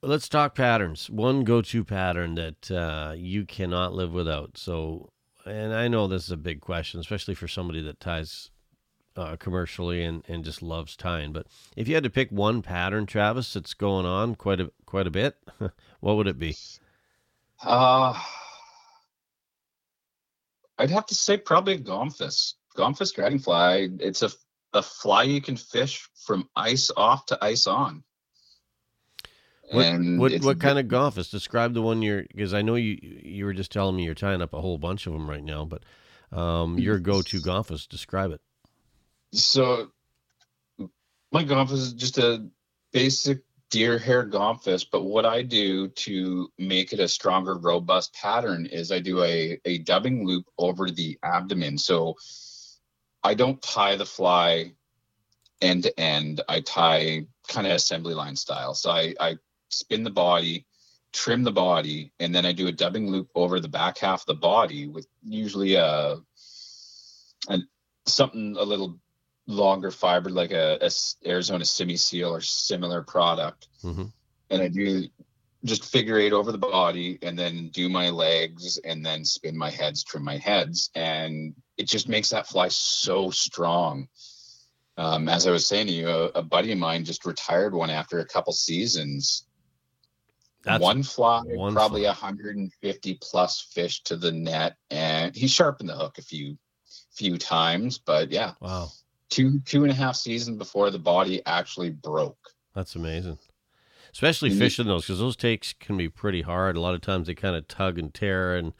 [0.00, 1.08] Well, Let's talk patterns.
[1.08, 4.58] One go-to pattern that uh, you cannot live without.
[4.58, 5.10] So,
[5.44, 8.50] and I know this is a big question, especially for somebody that ties
[9.16, 11.32] uh, commercially and, and just loves tying.
[11.32, 15.06] But if you had to pick one pattern, Travis, that's going on quite a quite
[15.06, 15.36] a bit,
[16.00, 16.56] what would it be?
[17.62, 18.20] Uh
[20.76, 22.54] I'd have to say probably Gomphus.
[22.76, 23.90] Gomphus dragonfly.
[24.00, 24.30] It's a
[24.74, 28.02] a fly you can fish from ice off to ice on.
[29.70, 31.30] What what, what kind of Gomphus?
[31.30, 34.42] Describe the one you're because I know you you were just telling me you're tying
[34.42, 35.82] up a whole bunch of them right now, but
[36.36, 37.88] um, your go-to Gomphus.
[37.88, 38.40] Describe it.
[39.32, 39.90] so
[41.32, 42.46] my Gomphus is just a
[42.92, 48.66] basic deer hair Gomphus, but what I do to make it a stronger, robust pattern
[48.66, 51.78] is I do a, a dubbing loop over the abdomen.
[51.78, 52.14] So
[53.24, 54.72] I don't tie the fly
[55.60, 56.42] end to end.
[56.48, 58.74] I tie kind of assembly line style.
[58.74, 59.38] So I, I
[59.70, 60.66] spin the body,
[61.12, 64.26] trim the body, and then I do a dubbing loop over the back half of
[64.26, 66.18] the body with usually a,
[67.48, 67.58] a
[68.06, 68.98] something a little
[69.46, 70.90] longer fiber like a
[71.26, 73.68] Arizona Simi Seal or similar product.
[73.82, 74.04] hmm
[74.50, 75.08] And I do
[75.64, 79.70] just figure eight over the body and then do my legs and then spin my
[79.70, 80.90] heads, trim my heads.
[80.94, 84.08] And it just makes that fly so strong.
[84.96, 87.90] Um, as I was saying to you, a, a buddy of mine just retired one
[87.90, 89.46] after a couple seasons.
[90.62, 92.10] That's one fly, one probably fly.
[92.10, 96.56] 150 plus fish to the net, and he sharpened the hook a few
[97.12, 97.98] few times.
[97.98, 98.88] But yeah, wow.
[99.28, 102.38] two two and a half seasons before the body actually broke.
[102.74, 103.38] That's amazing.
[104.14, 104.58] Especially Mhm.
[104.58, 106.76] fishing those because those takes can be pretty hard.
[106.76, 108.72] A lot of times they kind of tug and tear, and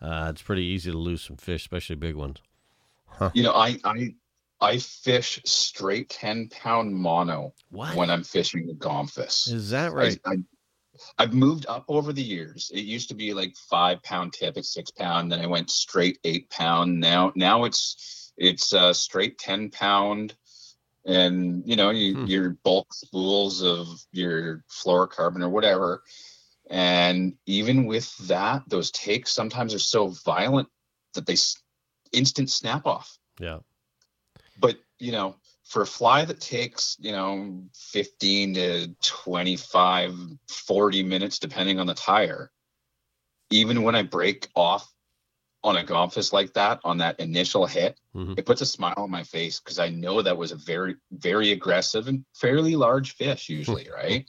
[0.00, 2.36] uh, it's pretty easy to lose some fish, especially big ones.
[3.34, 4.14] You know, I I
[4.60, 9.48] I fish straight 10 pound mono What when I'm fishing the gomphus.
[9.48, 10.20] is that right?
[10.24, 10.36] I, I,
[11.18, 12.70] I've moved up over the years.
[12.72, 15.32] It used to be like five pound tip six pound.
[15.32, 17.00] Then I went straight eight pound.
[17.00, 20.36] Now, now it's it's uh, straight ten pound,
[21.06, 22.26] and you know you, Hmm.
[22.26, 26.02] your bulk spools of your fluorocarbon or whatever.
[26.70, 30.68] And even with that, those takes sometimes are so violent
[31.14, 31.56] that they s-
[32.12, 33.58] instant snap off yeah.
[34.58, 40.14] but you know for a fly that takes you know 15 to 25
[40.48, 42.50] 40 minutes depending on the tier
[43.50, 44.92] even when i break off
[45.66, 48.38] on a gomphus like that on that initial hit Mhm.
[48.38, 51.50] it puts a smile on my face because i know that was a very very
[51.50, 54.26] aggressive and fairly large fish usually right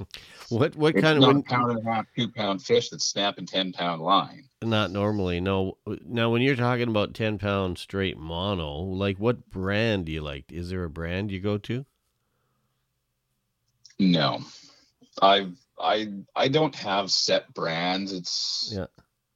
[0.50, 3.46] What what it's kind of when, pound and a half two pound fish that's snapping
[3.46, 5.40] 10 pound line not normally?
[5.40, 5.78] No.
[6.04, 10.52] Now, when you're talking about ten pound straight mono, like what brand do you like?
[10.52, 11.86] Is there a brand you go to?
[14.00, 14.40] No,
[15.22, 15.48] I
[15.80, 18.12] I I don't have set brands.
[18.14, 18.88] It's Yeah.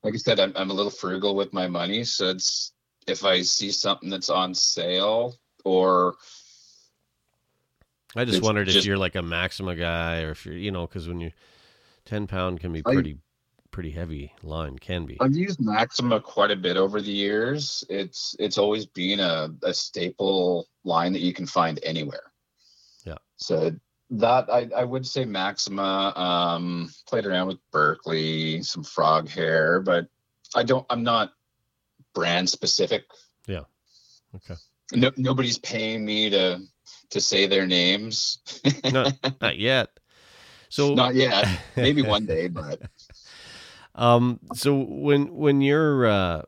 [0.03, 2.73] Like I said, I'm I'm a little frugal with my money, so it's
[3.07, 5.35] if I see something that's on sale
[5.65, 6.15] or
[8.15, 11.07] I just wondered if you're like a Maxima guy, or if you're, you know, because
[11.07, 11.31] when you
[12.05, 13.17] ten pound can be I- pretty
[13.71, 15.17] pretty heavy line, can be.
[15.21, 17.85] I've used Maxima quite a bit over the years.
[17.89, 22.33] It's it's always been a, a staple line that you can find anywhere.
[23.05, 23.17] Yeah.
[23.37, 23.73] So
[24.11, 26.13] that I, I would say Maxima.
[26.15, 30.07] Um, played around with Berkley, some frog hair, but
[30.55, 30.85] I don't.
[30.89, 31.33] I'm not
[32.13, 33.03] brand specific.
[33.47, 33.63] Yeah.
[34.35, 34.55] Okay.
[34.93, 36.61] No, nobody's paying me to
[37.11, 38.39] to say their names.
[38.91, 39.89] not, not yet.
[40.69, 41.47] So Not yet.
[41.75, 42.81] Maybe one day, but
[43.93, 46.41] Um, so when when you're uh,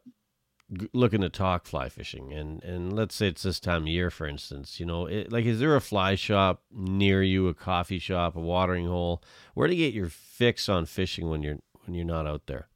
[0.74, 4.10] g- looking to talk fly fishing, and and let's say it's this time of year,
[4.10, 8.00] for instance, you know, it, like is there a fly shop near you, a coffee
[8.00, 9.22] shop, a watering hole,
[9.54, 12.68] where to get your fix on fishing when you're when you're not out there?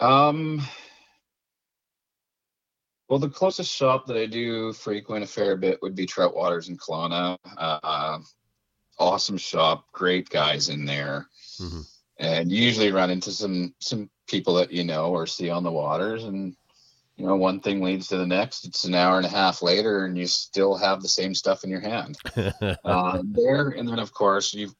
[0.00, 0.62] Um,
[3.08, 6.68] well, the closest shop that I do frequent a fair bit would be Trout Waters
[6.68, 7.36] in Kelowna.
[7.56, 8.18] Uh,
[8.98, 11.26] awesome shop, great guys in there.
[11.60, 11.86] Mhm.
[12.18, 16.24] and usually run into some some people that you know or see on the waters
[16.24, 16.56] and
[17.16, 18.64] you know one thing leads to the next.
[18.64, 21.70] It's an hour and a half later and you still have the same stuff in
[21.70, 22.18] your hand.
[22.84, 24.74] Uh, there and then of course you've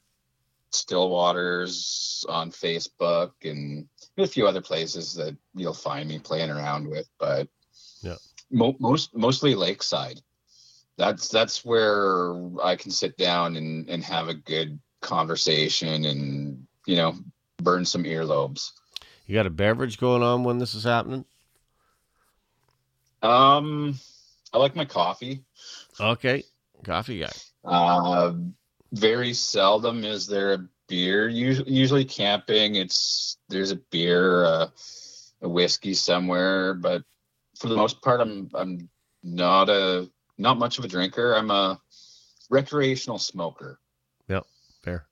[0.73, 6.87] still waters on facebook and a few other places that you'll find me playing around
[6.87, 7.49] with but
[8.03, 8.17] Yeah.
[8.51, 10.21] mo- most mostly lakeside.
[10.99, 16.97] That's that's where i can sit down and and have a good conversation and you
[16.97, 17.15] know
[17.59, 18.71] burn some earlobes
[19.27, 21.25] you got a beverage going on when this is happening?
[23.23, 23.95] um
[24.53, 25.45] i like my coffee
[26.01, 26.45] Okay,
[26.85, 27.33] coffee guy.
[27.65, 28.33] Uh,
[28.93, 31.29] very seldom is there a beer.
[31.29, 34.69] Usually, usually camping, it's there's a beer, uh,
[35.43, 36.75] a whiskey somewhere.
[36.75, 37.03] But
[37.59, 38.89] for the most part, I'm I'm
[39.23, 41.35] not a not much of a drinker.
[41.35, 41.81] I'm a
[42.51, 43.81] recreational smoker.
[44.29, 44.47] Yep,
[44.83, 45.07] fair.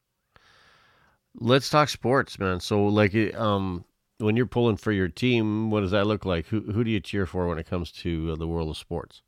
[1.35, 2.61] Let's talk sports, man.
[2.61, 3.85] So, like, um,
[4.24, 6.46] when you're pulling for your team, what does that look like?
[6.46, 9.22] Who who do you cheer for when it comes to uh, the world of sports?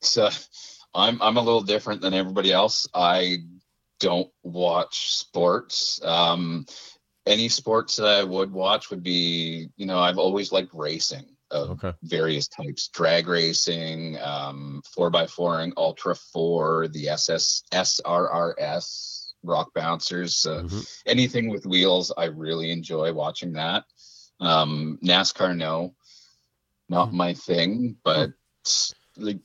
[0.00, 0.28] So
[0.94, 2.86] I'm I'm a little different than everybody else.
[2.94, 3.38] I
[4.00, 6.00] don't watch sports.
[6.04, 6.66] Um,
[7.26, 11.72] any sports that I would watch would be, you know, I've always liked racing of
[11.72, 11.92] Okay.
[12.02, 19.17] various types, drag racing, um, four by fouring, ultra four, the SS SRRS,
[19.48, 21.00] rock bouncers, uh, Mhm.
[21.06, 22.12] anything with wheels.
[22.16, 23.84] I really enjoy watching that.
[24.40, 25.94] Um, NASCAR, no,
[26.88, 27.16] not Hmm.
[27.16, 28.30] my thing, but
[29.16, 29.40] like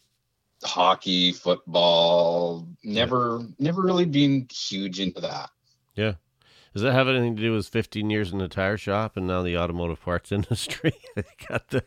[0.63, 5.49] hockey, football, never, never really been huge into that.
[5.95, 6.13] Yeah.
[6.73, 9.41] Does that have anything to do with 15 years in the tire shop and now
[9.43, 10.93] the automotive parts industry?
[11.47, 11.83] got the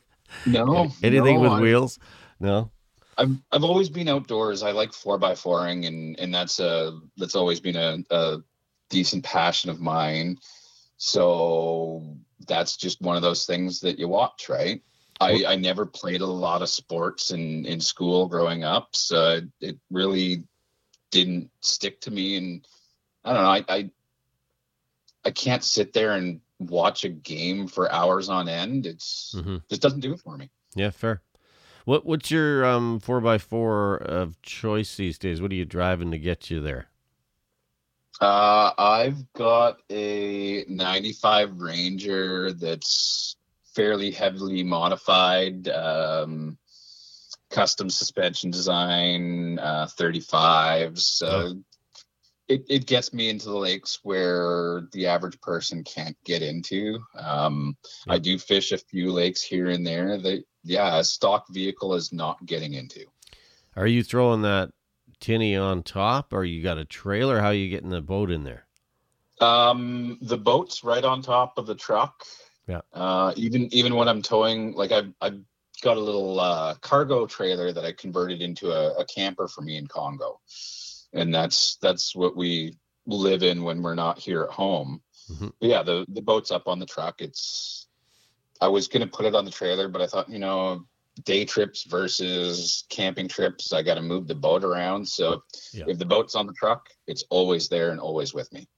[0.47, 1.99] No, anything no, with I- wheels?
[2.41, 2.71] No.
[3.19, 4.63] I've I've always been outdoors.
[4.63, 8.39] I like four by fouring, and and that's a that's always been a, a
[8.91, 10.39] decent passion of mine.
[10.99, 14.83] So that's just one of those things that you watch, right?
[15.19, 19.79] I, I never played a lot of sports in in school growing up, so it
[19.91, 20.45] really
[21.11, 22.37] didn't stick to me.
[22.37, 22.67] And
[23.25, 23.91] I don't know, I I,
[25.25, 28.87] I can't sit there and watch a game for hours on end.
[28.87, 30.51] It's hmm just doesn't do it for me.
[30.75, 31.23] Yeah, fair.
[31.87, 35.41] What what's your um four x four of choice these days?
[35.41, 36.89] What are you driving to get you there?
[38.21, 43.37] Uh, I've got a 95 Ranger that's
[43.75, 46.59] fairly heavily modified, um,
[47.51, 50.99] custom suspension design, uh, 35s.
[50.99, 51.63] So
[52.49, 56.99] it, it gets me into the lakes where the average person can't get into.
[57.17, 57.77] Um,
[58.09, 62.13] I do fish a few lakes here and there that, yeah, a stock vehicle is
[62.13, 63.07] not getting into.
[63.77, 64.71] Are you throwing that
[65.21, 67.41] tinny on top, or you got a trailer?
[67.41, 68.67] How are you getting the boat in there?
[69.41, 72.25] Um, the boat's right on top of the truck.
[72.67, 72.81] Yeah.
[72.93, 75.41] Uh, even even when I'm towing, like I've I've
[75.83, 79.77] got a little uh, cargo trailer that I converted into a, a camper for me
[79.77, 80.41] in Congo,
[81.13, 82.77] and that's that's what we
[83.07, 85.03] live in when we're not here at home.
[85.31, 85.53] Mhm.
[85.61, 87.21] Yeah, the the boat's up on the truck.
[87.21, 87.86] It's
[88.61, 90.87] I was gonna put it on the trailer, but I thought you know
[91.25, 95.09] day trips versus camping trips, I got to move the boat around.
[95.09, 95.43] So
[95.73, 95.85] Yeah.
[95.89, 98.69] if the boat's on the truck, it's always there and always with me.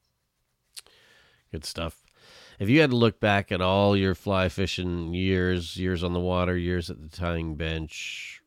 [1.51, 2.05] Good stuff.
[2.59, 6.21] If you had to look back at all your fly fishing years, years on the
[6.21, 8.43] water, years at the tying bench,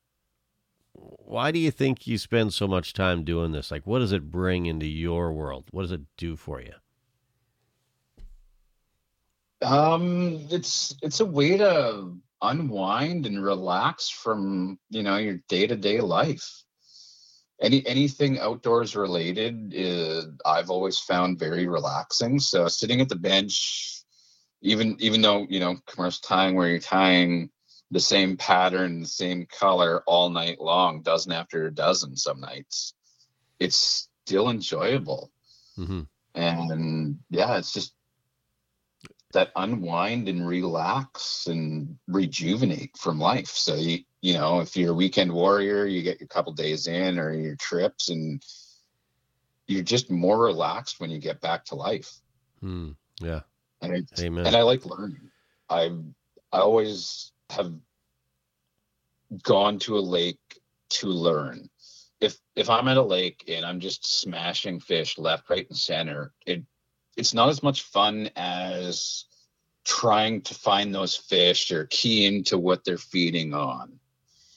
[0.94, 3.72] why do you think you spend so much time doing this?
[3.72, 5.66] Like, what does it bring into your world?
[5.72, 6.74] What does it do for you?
[9.62, 15.76] Um, it's it's a way to unwind and relax from you know your day to
[15.76, 16.64] day life.
[17.62, 22.40] Any anything outdoors related, is, I've always found very relaxing.
[22.40, 24.04] So sitting at the bench,
[24.62, 27.52] even even though you know commercial tying where you're tying
[27.92, 32.94] the same pattern, the same color all night long, dozen after dozen, some nights,
[33.60, 35.32] it's still enjoyable
[35.76, 36.02] hmm
[36.36, 37.94] and yeah it's just
[39.34, 44.96] that unwind and relax and rejuvenate from life so you you know if you're a
[44.96, 48.44] weekend warrior you get your couple days in or your trips and
[49.68, 52.22] you're just more relaxed when you get back to life
[52.62, 52.92] Hmm.
[53.20, 53.42] Yeah.
[53.82, 54.46] and Amen.
[54.46, 55.32] and I like learning.
[55.70, 55.92] I
[56.52, 57.74] I always have
[59.44, 60.40] gone to a lake
[60.90, 61.70] to learn.
[62.20, 66.34] If if I'm at a lake and I'm just smashing fish left, right, and center,
[66.46, 66.64] it
[67.18, 69.26] it's not as much fun as
[69.84, 74.00] trying to find those fish or key into what they're feeding on.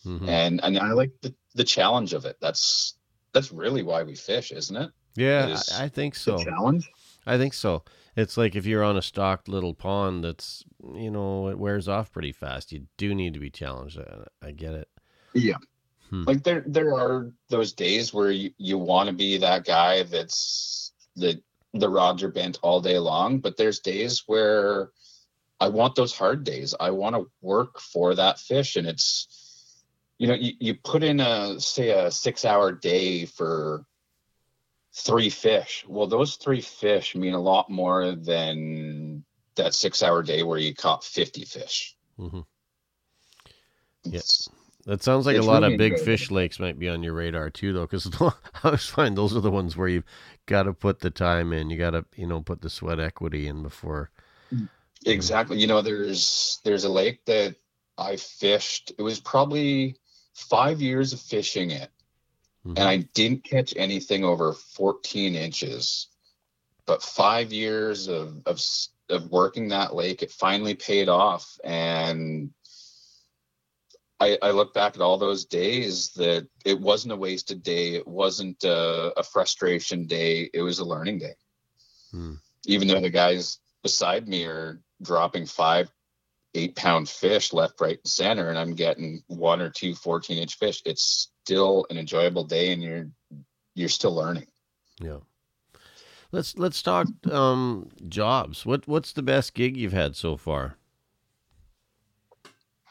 [0.05, 0.29] Mhm.
[0.29, 2.37] And and I like the, the challenge of it.
[2.41, 2.95] That's
[3.33, 4.91] that's really why we fish, isn't it?
[5.17, 6.39] Yeah, is I, think The so.
[6.39, 6.91] challenge.
[7.27, 7.85] I think so.
[8.17, 12.13] It's like if you're on a stocked little pond that's, you know, it wears off
[12.13, 12.73] pretty fast.
[12.73, 13.99] You do need to be challenged.
[13.99, 14.89] I, I get it.
[15.33, 15.57] Yeah.
[16.11, 16.25] Hmm.
[16.25, 20.93] Like there there are those days where you, you want to be that guy that's
[21.17, 21.41] the
[21.75, 24.91] the rods are bent all day long, but there's days where
[25.61, 26.75] I want those hard days.
[26.79, 29.29] I want to work for that fish and it's
[30.17, 33.85] you know, you, you put in a say a six hour day for
[34.95, 35.85] three fish.
[35.89, 39.25] Well, those three fish mean a lot more than
[39.57, 41.97] that six hour day where you caught 50 fish.
[42.17, 42.41] hmm
[44.07, 44.49] It's-
[44.87, 47.13] That sounds like It's a lot really of big fish lakes might be on your
[47.15, 48.33] radar too, though, because I
[48.65, 50.05] always find those are the ones where you've
[50.47, 51.71] got to put the time in.
[51.71, 54.11] You got to, you know, put the sweat equity in before.
[55.07, 55.59] Exactly.
[55.59, 57.57] You know, there's there's a lake that
[57.99, 58.93] I fished.
[58.99, 59.97] It was probably
[60.35, 61.91] five years of fishing it,
[62.65, 62.79] Mhm.
[62.79, 66.09] and I didn't catch anything over 14 inches.
[66.87, 68.61] But five years of of
[69.11, 72.51] of working that lake, it finally paid off, and
[74.21, 77.95] I, I look back at all those days that it wasn't a wasted day.
[77.95, 80.51] It wasn't a, a frustration day.
[80.55, 81.35] It was a learning day.
[82.11, 82.35] Hmm.
[82.67, 85.91] Even though the guys beside me are dropping five,
[86.55, 90.57] eight pound fish left, right, and center, and I'm getting one or two 14 inch
[90.57, 93.11] fish, it's still an enjoyable day and you're
[93.75, 94.47] you're still learning.
[95.01, 95.19] Yeah.
[96.31, 98.65] Let's let's talk um, jobs.
[98.65, 100.77] What what's the best gig you've had so far?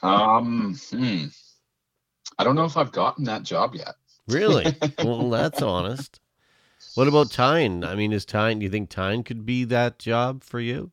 [0.04, 1.26] Um hmm.
[2.38, 3.96] I don't know if I've gotten that job yet.
[4.28, 4.76] Really?
[5.04, 6.20] well, that's honest.
[6.96, 7.84] What about tying?
[7.84, 8.60] I mean, is tying?
[8.60, 10.92] Do you think tying could be that job for you?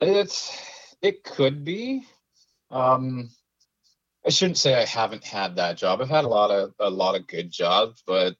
[0.00, 0.58] It's
[1.02, 2.06] it could be.
[2.70, 3.30] Um
[4.26, 6.00] I shouldn't say I haven't had that job.
[6.00, 8.34] I've had a lot of a lot of good jobs, but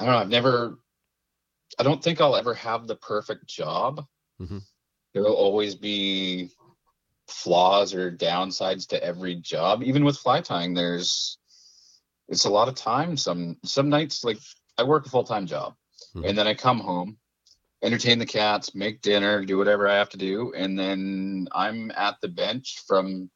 [0.00, 0.78] I don't know, I've never
[1.78, 4.06] I don't think I'll ever have the perfect job.
[4.40, 4.62] Mhm.
[5.12, 6.50] There will always be
[7.30, 9.82] flaws or downsides to every job.
[9.82, 11.38] Even with fly tying, there's
[12.28, 13.16] it's a lot of time.
[13.16, 14.38] Some some nights like
[14.78, 15.74] I work a full time job
[16.14, 16.28] Mhm.
[16.28, 17.18] and then I come home
[17.82, 22.16] entertain the cats, make dinner, do whatever I have to do, and then I'm at
[22.20, 23.30] the bench from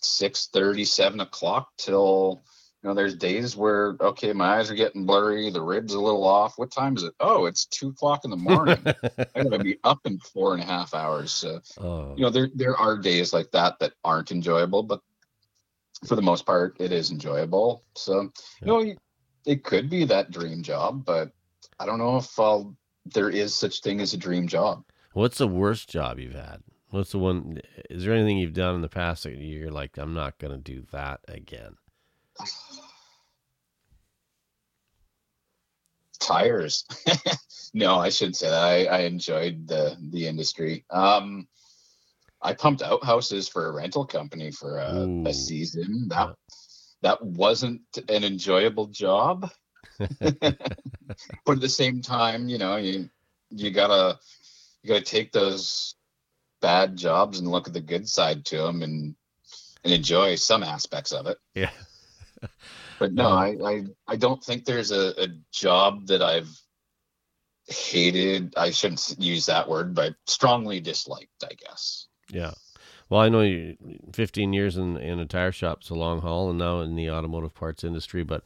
[0.00, 2.42] six thirty, seven o'clock till
[2.82, 2.94] you know.
[2.94, 6.58] There's days where okay, my eyes are getting blurry, the ribs a little off.
[6.58, 7.14] What time is it?
[7.20, 8.82] Oh, it's two o'clock in the morning.
[9.34, 11.32] I gotta be up in four and a half hours.
[11.32, 15.00] So oh, you know, there there are days like that that aren't enjoyable, but
[16.06, 17.84] for the most part, it is enjoyable.
[17.96, 18.94] So you know,
[19.46, 21.32] it could be that dream job, but
[21.78, 22.76] I don't know if I'll.
[23.06, 24.84] There is such thing as a dream job.
[25.14, 26.62] what's the worst job you've had?
[26.90, 27.60] What's the one?
[27.88, 30.84] Is there anything you've done in the past that you're like, I'm not gonna do
[30.92, 31.76] that again?
[36.20, 36.84] Tires.
[37.74, 38.62] no, I shouldn't say that.
[38.62, 40.84] I, I enjoyed the the industry.
[40.90, 41.48] Um,
[42.40, 46.08] I pumped outhouses for a rental company for a, a season.
[46.08, 46.34] That
[47.02, 49.50] that wasn't an enjoyable job.
[49.98, 53.08] but at the same time, you know, you
[53.50, 54.18] you gotta
[54.82, 55.94] you gotta take those
[56.60, 59.14] bad jobs and look at the good side to them and
[59.84, 61.38] and enjoy some aspects of it.
[61.54, 61.70] Yeah.
[62.98, 66.50] But no, I, I I don't think there's a, a job that I've
[67.66, 68.54] hated.
[68.56, 71.44] I shouldn't use that word, but strongly disliked.
[71.44, 72.06] I guess.
[72.30, 72.52] Yeah.
[73.08, 73.76] Well, I know you
[74.12, 77.54] 15 years in, in a tire shop's a long haul and now in the automotive
[77.54, 78.42] parts industry, but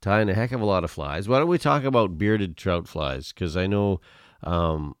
[0.00, 1.28] tying a heck of a lot of flies.
[1.28, 3.32] Why don't we talk about bearded trout flies?
[3.32, 4.00] Because I know,
[4.42, 4.94] um,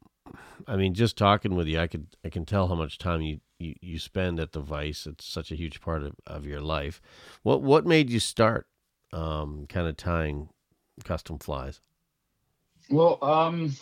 [0.66, 3.40] I mean, just talking with you, I could I can tell how much time you,
[3.58, 5.06] you, you spend at the Vice.
[5.06, 7.00] It's such a huge part of, of your life.
[7.42, 8.66] What what made you start
[9.12, 10.48] um, kind of tying
[11.04, 11.80] custom flies?
[12.90, 13.76] Well, um,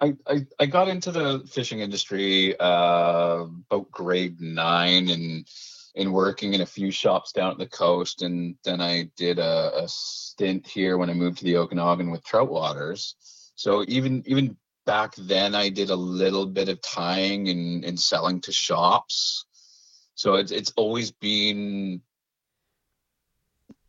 [0.00, 5.46] I, I I got into the fishing industry uh, about grade nine and
[5.94, 9.82] and working in a few shops down at the coast, and then I did a,
[9.82, 13.14] a stint here when I moved to the Okanagan with Trout Waters.
[13.54, 18.40] So even even back then, I did a little bit of tying and, and selling
[18.42, 19.46] to shops.
[20.14, 22.02] So it's it's always been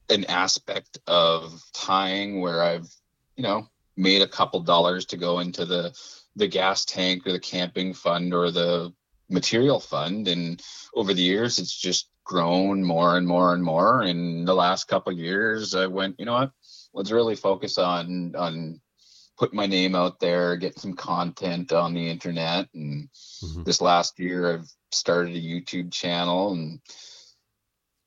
[0.09, 2.89] an aspect of tying where I've
[3.35, 5.97] you know made a couple dollars to go into the
[6.35, 8.93] the gas tank or the camping fund or the
[9.29, 10.27] material fund.
[10.27, 10.61] And
[10.95, 14.03] over the years it's just grown more and more and more.
[14.03, 16.51] In the last couple years i went you know what?
[16.93, 18.79] Let's really focus on on
[19.43, 23.09] putting my name out there get some content on the internet and
[23.43, 23.65] Mhm.
[23.65, 26.79] this last year i've started a youtube channel and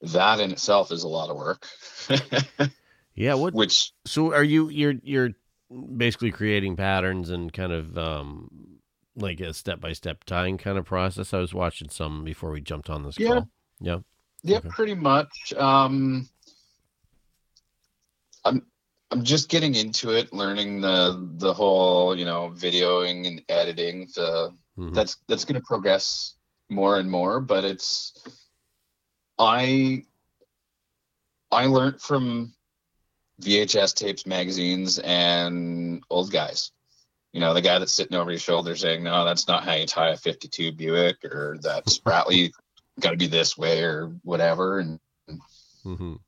[0.01, 1.67] that in itself is a lot of work
[3.15, 3.35] Yeah.
[3.35, 3.55] What?
[3.55, 5.31] which So are you you're you're
[5.97, 8.51] basically creating patterns and kind of um,
[9.17, 11.33] like a step by step tying kind of process.
[11.33, 13.29] I was watching some before we jumped on this Yeah.
[13.29, 13.49] call.
[13.81, 13.99] Yeah.
[14.43, 14.69] Yeah, Okay.
[14.69, 15.55] pretty much.
[15.55, 16.29] Um,
[18.45, 18.67] I'm
[19.11, 24.09] I'm just getting into it, learning the the whole you know videoing and editing.
[24.15, 24.95] The Mhm.
[24.95, 26.35] that's that's going to progress
[26.69, 27.41] more and more.
[27.41, 28.13] But it's
[29.39, 30.05] I
[31.53, 32.55] I learned from
[33.41, 36.73] VHS tapes, magazines, and old guys.
[37.33, 39.87] You know, the guy that's sitting over your shoulder saying, "No, that's not how you
[39.87, 42.51] tie a '52 Buick," or "That Spratley
[43.01, 44.81] got to be this way," or whatever.
[44.81, 44.99] And
[45.85, 46.19] Mhm.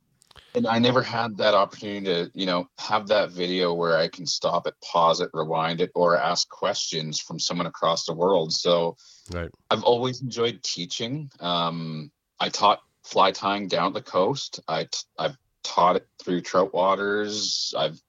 [0.54, 4.26] And I never had that opportunity to, you know, have that video where I can
[4.26, 8.52] stop it, pause it, rewind it, or ask questions from someone across the world.
[8.52, 8.96] So
[9.30, 9.50] Right.
[9.70, 11.30] I've always enjoyed teaching.
[11.40, 14.60] Um, I taught fly tying down the coast.
[14.68, 17.74] I t- I've taught it through trout waters.
[17.76, 18.00] I've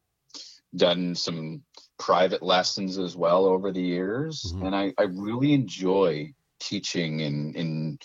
[0.76, 1.64] done some
[1.98, 4.68] private lessons as well over the years, Mhm.
[4.68, 8.02] and I, I really enjoy teaching and, and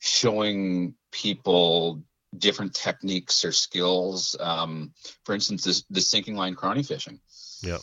[0.00, 2.02] showing people
[2.38, 4.36] different techniques or skills.
[4.38, 4.92] Um,
[5.24, 7.20] for instance, this, the sinking line crony fishing.
[7.62, 7.80] Yep.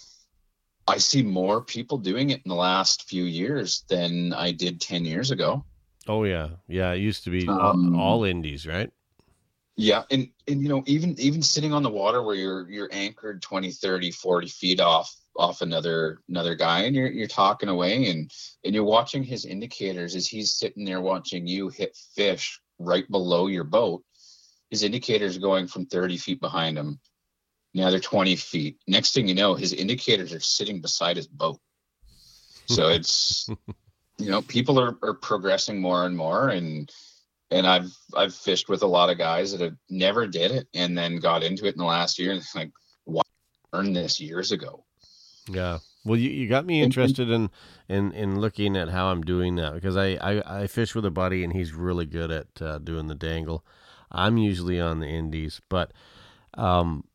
[0.88, 5.04] I see more people doing it in the last few years than I did 10
[5.04, 5.66] years ago.
[6.08, 6.94] Oh yeah, yeah.
[6.94, 8.90] It used to be all, Um, all indies, right?
[9.76, 13.42] Yeah, and and you know, even even sitting on the water where you're you're anchored
[13.42, 18.32] 20, 30, 40 feet off off another another guy and you're you're talking away and
[18.64, 23.48] and you're watching his indicators as he's sitting there watching you hit fish right below
[23.48, 24.04] your boat.
[24.70, 27.00] His indicators are going from 30 feet behind him.
[27.74, 28.78] Now they're 20 feet.
[28.88, 31.60] Next thing you know, his indicators are sitting beside his boat.
[32.66, 33.50] So it's
[34.18, 36.92] you know, people are, are progressing more and more and
[37.50, 40.98] and I've I've fished with a lot of guys that have never did it and
[40.98, 42.72] then got into it in the last year and it's like
[43.06, 43.22] why
[43.74, 44.84] learn this years ago.
[45.50, 45.80] Yeah.
[46.06, 47.50] Well, you, you got me interested in,
[47.90, 51.12] in in looking at how I'm doing that because I, I, I fish with a
[51.12, 53.66] buddy and he's really good at uh, doing the dangle.
[54.12, 55.92] I'm usually on the indies, but
[56.56, 57.06] um,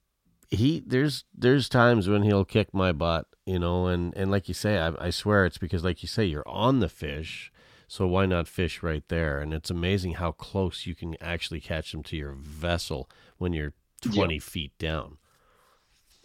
[0.50, 4.54] he there's there's times when he'll kick my butt, you know, and and like you
[4.54, 7.52] say, I, I swear it's because like you say, you're on the fish,
[7.88, 9.40] so why not fish right there?
[9.40, 13.74] And it's amazing how close you can actually catch them to your vessel when you're
[14.04, 14.26] Yeah.
[14.26, 15.18] 20 feet down.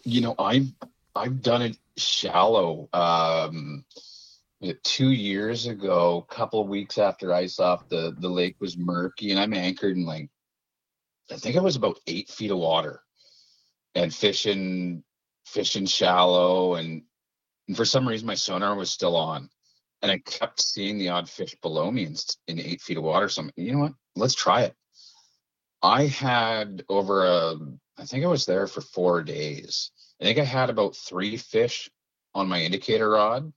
[0.04, 0.72] You know, I've
[1.14, 2.88] I've done it shallow.
[2.92, 3.84] Um
[4.82, 9.30] two years ago, a couple of weeks after ice off, the the lake was murky
[9.30, 10.30] and I'm anchored in like
[11.30, 13.02] I think it was about eight feet of water
[13.94, 15.02] and fishing
[15.44, 17.02] fishing shallow and,
[17.66, 19.48] and for some reason my sonar was still on
[20.02, 22.14] and I kept seeing the odd fish below me in,
[22.46, 23.28] in eight feet of water.
[23.28, 23.94] So I'm, you know what?
[24.14, 24.74] Let's try it.
[25.82, 27.56] I had over a,
[27.96, 29.90] I think I was there for four days.
[30.20, 31.90] I think I had about three fish
[32.34, 33.52] on my indicator rod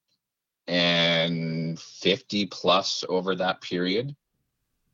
[0.67, 4.15] and 50 plus over that period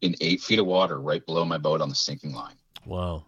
[0.02, 2.57] in eight feet of water right below my boat on the sinking line.
[2.86, 3.26] Wow,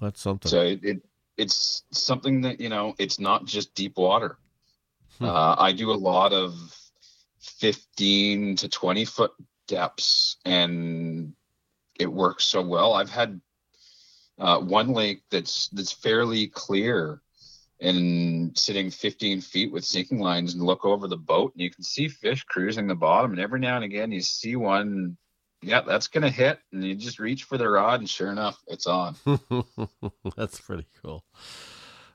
[0.00, 0.50] that's something.
[0.50, 1.02] So it, it
[1.36, 4.38] it's something that you know it's not just deep water.
[5.18, 5.24] Hmm.
[5.24, 6.54] Uh, I do a lot of
[7.40, 9.32] 15 to 20 foot
[9.66, 11.34] depths, and
[11.98, 12.94] it works so well.
[12.94, 13.40] I've had
[14.38, 17.20] uh, one lake that's that's fairly clear
[17.80, 21.82] and sitting 15 feet with sinking lines and look over the boat and you can
[21.82, 25.16] see fish cruising the bottom and every now and again you see one
[25.62, 28.86] yeah that's gonna hit and you just reach for the rod and sure enough it's
[28.86, 29.14] on
[30.36, 31.24] That's pretty cool.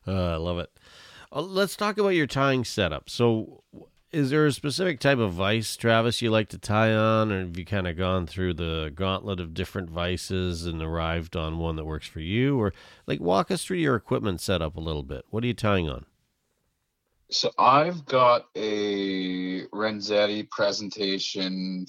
[0.08, 0.70] Uh, I love it.
[1.32, 3.10] Uh, let's talk about your tying setup.
[3.10, 3.64] So,
[4.12, 7.58] is there a specific type of vice, Travis, you like to tie on, or have
[7.58, 11.86] you kind of gone through the gauntlet of different vices and arrived on one that
[11.86, 12.60] works for you?
[12.60, 12.74] Or,
[13.06, 15.26] like, walk us through your equipment setup a little bit.
[15.30, 16.06] What are you tying on?
[17.30, 21.86] So I've got a Renzetti presentation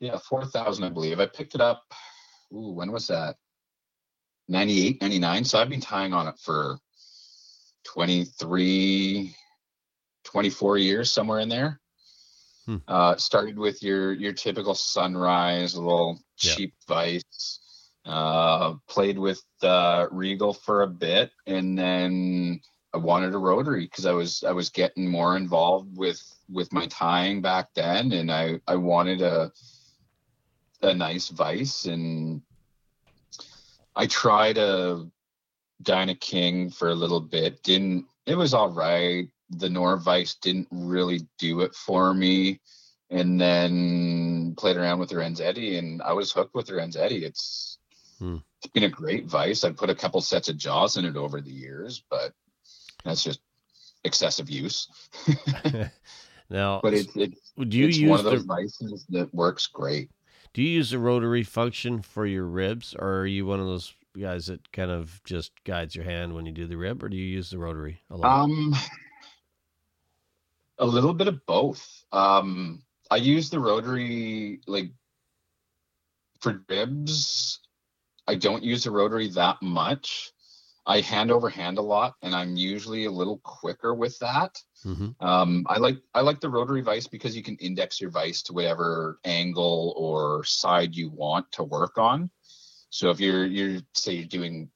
[0.00, 1.20] yeah, four thousand I believe.
[1.20, 1.82] I picked it up
[2.52, 3.36] ooh, when was that?
[4.50, 5.44] 98, 99.
[5.44, 6.78] So I've been tying on it for
[7.84, 9.34] 23,
[10.24, 11.80] 24 years, somewhere in there.
[12.66, 12.76] Hmm.
[12.86, 16.54] Uh started with your your typical sunrise, a little Yeah.
[16.54, 17.60] cheap vice.
[18.04, 22.60] Uh played with uh Regal for a bit and then
[22.94, 26.86] I wanted a rotary because I was I was getting more involved with with my
[26.86, 29.52] tying back then, and I I wanted a
[30.82, 32.40] a nice vice, and
[33.94, 35.06] I tried a
[35.82, 37.62] Dyna King for a little bit.
[37.62, 39.28] Didn't it was all right.
[39.50, 42.60] The Nor-Vise didn't really do it for me,
[43.10, 47.22] and then played around with the Renzetti, and I was hooked with the Renzetti.
[47.22, 47.78] It's
[48.18, 48.38] Hmm.
[48.60, 49.62] it's been a great vice.
[49.62, 52.32] I've put a couple sets of jaws in it over the years, but
[53.08, 53.40] that's just
[54.04, 54.88] excessive use.
[56.50, 59.66] now, but it's it's, do you it's use one of those the vices that works
[59.66, 60.10] great.
[60.52, 63.94] do you use the rotary function for your ribs, or are you one of those
[64.18, 67.16] guys that kind of just guides your hand when you do the rib, or do
[67.16, 68.42] you use the rotary a lot?
[68.42, 68.74] Um,
[70.78, 72.04] a little bit of both.
[72.12, 74.90] Um, I use the rotary like
[76.40, 77.60] for ribs.
[78.26, 80.32] I don't use the rotary that much.
[80.88, 84.56] I hand over hand a lot, and I'm usually a little quicker with that.
[84.82, 88.42] hmm Um, I like I like the rotary vise because you can index your vise
[88.44, 92.30] to whatever angle or side you want to work on.
[92.88, 94.70] So if you're you're say you're doing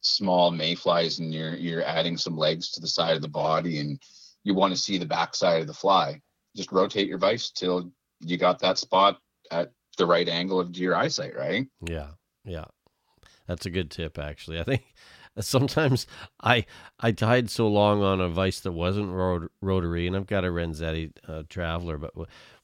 [0.00, 4.00] small mayflies and you're you're adding some legs to the side of the body and
[4.44, 6.22] you want to see the back side of the fly,
[6.56, 7.90] just rotate your vise till
[8.20, 9.18] you got that spot
[9.50, 11.66] at the right angle of your eyesight, right?
[11.84, 12.10] Yeah,
[12.44, 12.66] yeah,
[13.48, 14.18] that's a good tip.
[14.18, 14.84] Actually, I think
[15.44, 16.06] sometimes
[16.42, 16.66] I
[17.00, 20.48] I tied so long on a vice that wasn't rot- rotary, and I've got a
[20.48, 22.12] Renzetti uh, Traveler, but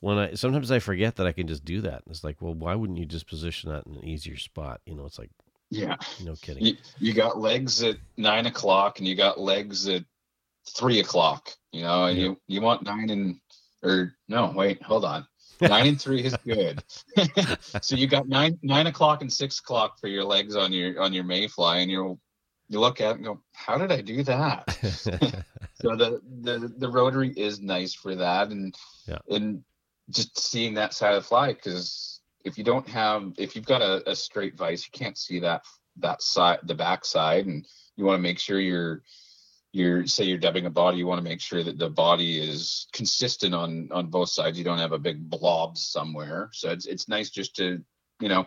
[0.00, 2.02] when I sometimes I forget that I can just do that.
[2.04, 4.80] And it's like, well, why wouldn't you just position that in an easier spot?
[4.86, 5.30] You know, it's like
[5.70, 5.96] Yeah.
[6.24, 6.64] no kidding.
[6.64, 10.04] You, you got legs at nine o'clock and you got legs at
[10.76, 12.24] three o'clock, you know, and Yeah.
[12.24, 13.40] you, you want nine and,
[13.82, 15.26] or no, wait, hold on.
[15.60, 16.82] Nine and three is good.
[17.80, 21.12] so you got nine, nine o'clock and six o'clock for your legs on your, on
[21.12, 22.18] your mayfly and you
[22.68, 24.70] you look at it and go, how did I do that?
[25.74, 28.50] so the, the, the rotary is nice for that.
[28.50, 28.74] And,
[29.06, 29.18] Yeah.
[29.28, 29.62] and
[30.10, 33.82] just seeing that side of the fly, because if you don't have, if you've got
[33.82, 35.62] a, a straight vise, you can't see that
[35.98, 39.02] that side, the back side, and you want to make sure you're
[39.72, 42.86] you're say you're dubbing a body, you want to make sure that the body is
[42.92, 44.58] consistent on on both sides.
[44.58, 46.50] You don't have a big blob somewhere.
[46.52, 47.82] So it's it's nice just to
[48.20, 48.46] you know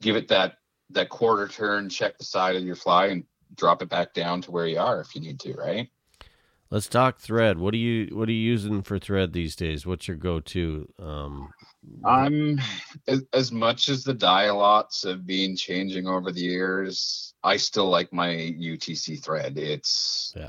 [0.00, 0.54] give it that
[0.94, 3.24] that quarter turn, check the side of your fly, and
[3.56, 5.88] drop it back down to where you are if you need to, right?
[6.70, 7.58] Let's talk thread.
[7.58, 9.84] What are you What are you using for thread these days?
[9.84, 10.88] What's your go to?
[10.98, 11.52] Um,
[12.02, 12.58] I'm
[13.06, 17.90] as, as much as the dye lots have been changing over the years, I still
[17.90, 19.58] like my UTC thread.
[19.58, 20.48] It's Yeah.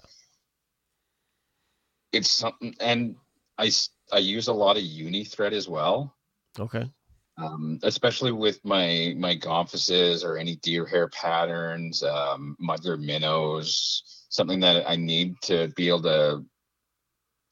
[2.13, 3.17] It's something, and
[3.57, 3.69] I
[4.13, 6.15] I use a lot of uni thread as well,
[6.57, 6.89] okay.
[7.37, 14.59] Um, especially with my my gomphuses or any deer hair patterns, um, muddler minnows, something
[14.59, 16.45] that I need to be able to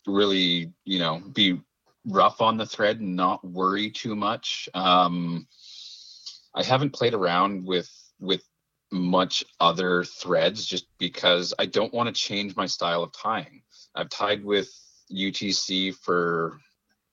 [0.05, 1.59] really, you know, be
[2.05, 4.69] rough on the thread and not worry too much.
[4.73, 5.47] Um,
[6.53, 8.43] I haven't played around with with
[8.91, 13.61] much other threads just because I don't want to change my style of tying.
[13.95, 14.69] I've tied with
[15.11, 16.59] UTC for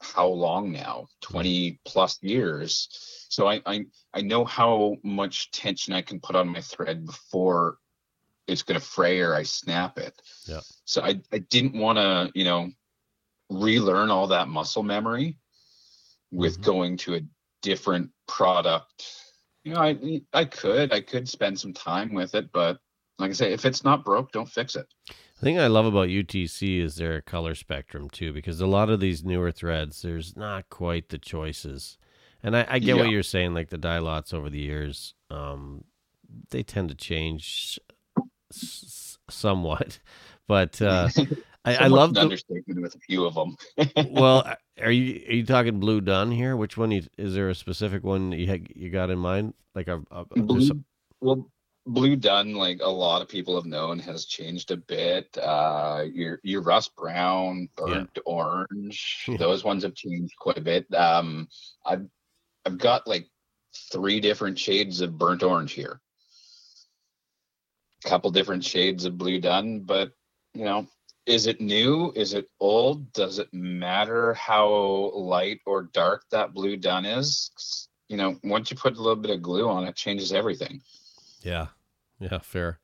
[0.00, 1.08] how long now?
[1.22, 2.88] 20 plus years.
[3.28, 3.84] So I, I
[4.14, 7.78] I know how much tension I can put on my thread before
[8.46, 10.20] it's gonna fray or I snap it.
[10.46, 10.60] Yeah.
[10.84, 12.70] So I, I didn't want to, you know,
[13.50, 15.36] relearn all that muscle memory
[16.30, 16.64] with Mhm.
[16.64, 17.20] going to a
[17.62, 19.04] different product.
[19.64, 22.78] You know, I I could I could spend some time with it, but
[23.18, 24.86] like I say, if it's not broke, don't fix it.
[25.38, 28.98] The thing I love about UTC is their color spectrum too, because a lot of
[28.98, 31.96] these newer threads, there's not quite the choices.
[32.42, 35.84] And I, I get what you're saying, like the dye lots over the years, um,
[36.50, 37.78] they tend to change
[38.52, 39.98] s- somewhat.
[40.48, 41.10] But uh,
[41.66, 42.22] I, I love the.
[42.22, 43.54] understatement with a few of them.
[44.10, 46.56] Well, are you are you talking blue dun here?
[46.56, 46.90] Which one?
[46.90, 49.52] You, is there a specific one you had, you got in mind?
[49.74, 50.82] Like a, a blue,
[51.20, 51.50] well,
[51.88, 55.36] blue dun, like a lot of people have known, has changed a bit.
[55.38, 59.36] Uh, your your rust brown, burnt orange, Yeah.
[59.38, 60.92] those ones have changed quite a bit.
[60.94, 61.48] Um,
[61.84, 62.06] I've
[62.64, 63.26] I've got like
[63.92, 66.00] three different shades of burnt orange here.
[68.04, 70.12] a Couple different shades of blue dun, but
[70.54, 70.86] you know,
[71.26, 72.12] is it new?
[72.16, 73.12] Is it old?
[73.12, 77.50] Does it matter how light or dark that blue dun is?
[78.08, 80.80] You know, once you put a little bit of glue on it, changes everything.
[81.42, 81.66] Yeah,
[82.20, 82.80] yeah, fair.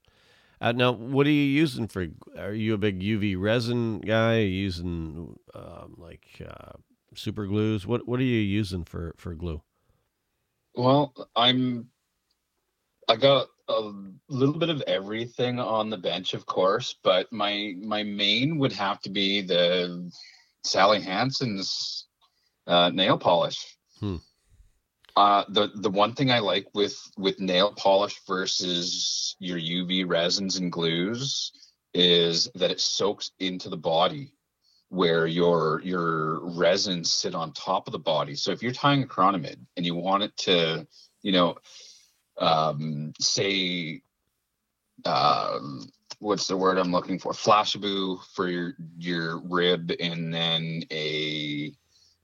[0.61, 2.07] Uh, now, what are you using for?
[2.39, 4.39] Are you a big UV resin guy?
[4.39, 6.73] Using um, like uh,
[7.15, 7.87] super glues?
[7.87, 9.63] What What are you using for for glue?
[10.75, 11.91] Well, I'm
[13.09, 13.93] I got a
[14.29, 19.01] little bit of everything on the bench, of course, but my my main would have
[19.03, 20.11] to be the
[20.65, 22.07] Sally Hansen's
[22.67, 23.77] uh, nail polish.
[24.01, 24.17] Hmm.
[25.17, 30.57] Uh, the the one thing I like with with nail polish versus your UV resins
[30.57, 31.53] and glues
[31.93, 34.33] is that it soaks into the body
[34.89, 38.35] where your your resins sit on top of the body.
[38.35, 40.87] So if you're tying a chronomid and you want it to,
[41.23, 41.57] you know,
[42.39, 44.03] um, say,
[45.05, 45.89] um,
[46.19, 47.33] what's the word I'm looking for?
[47.33, 51.73] Flashabou for your your rib, and then a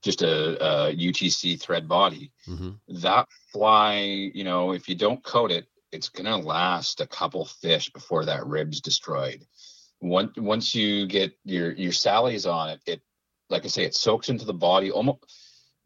[0.02, 2.32] just a, a UTC thread body.
[2.46, 7.44] hmm That fly, you know, if you don't coat it, it's gonna last a couple
[7.44, 9.46] fish before that rib's destroyed.
[10.00, 13.00] Once once you get your your sallies on it, it
[13.50, 14.90] like I say, it soaks into the body.
[14.90, 15.18] Almost.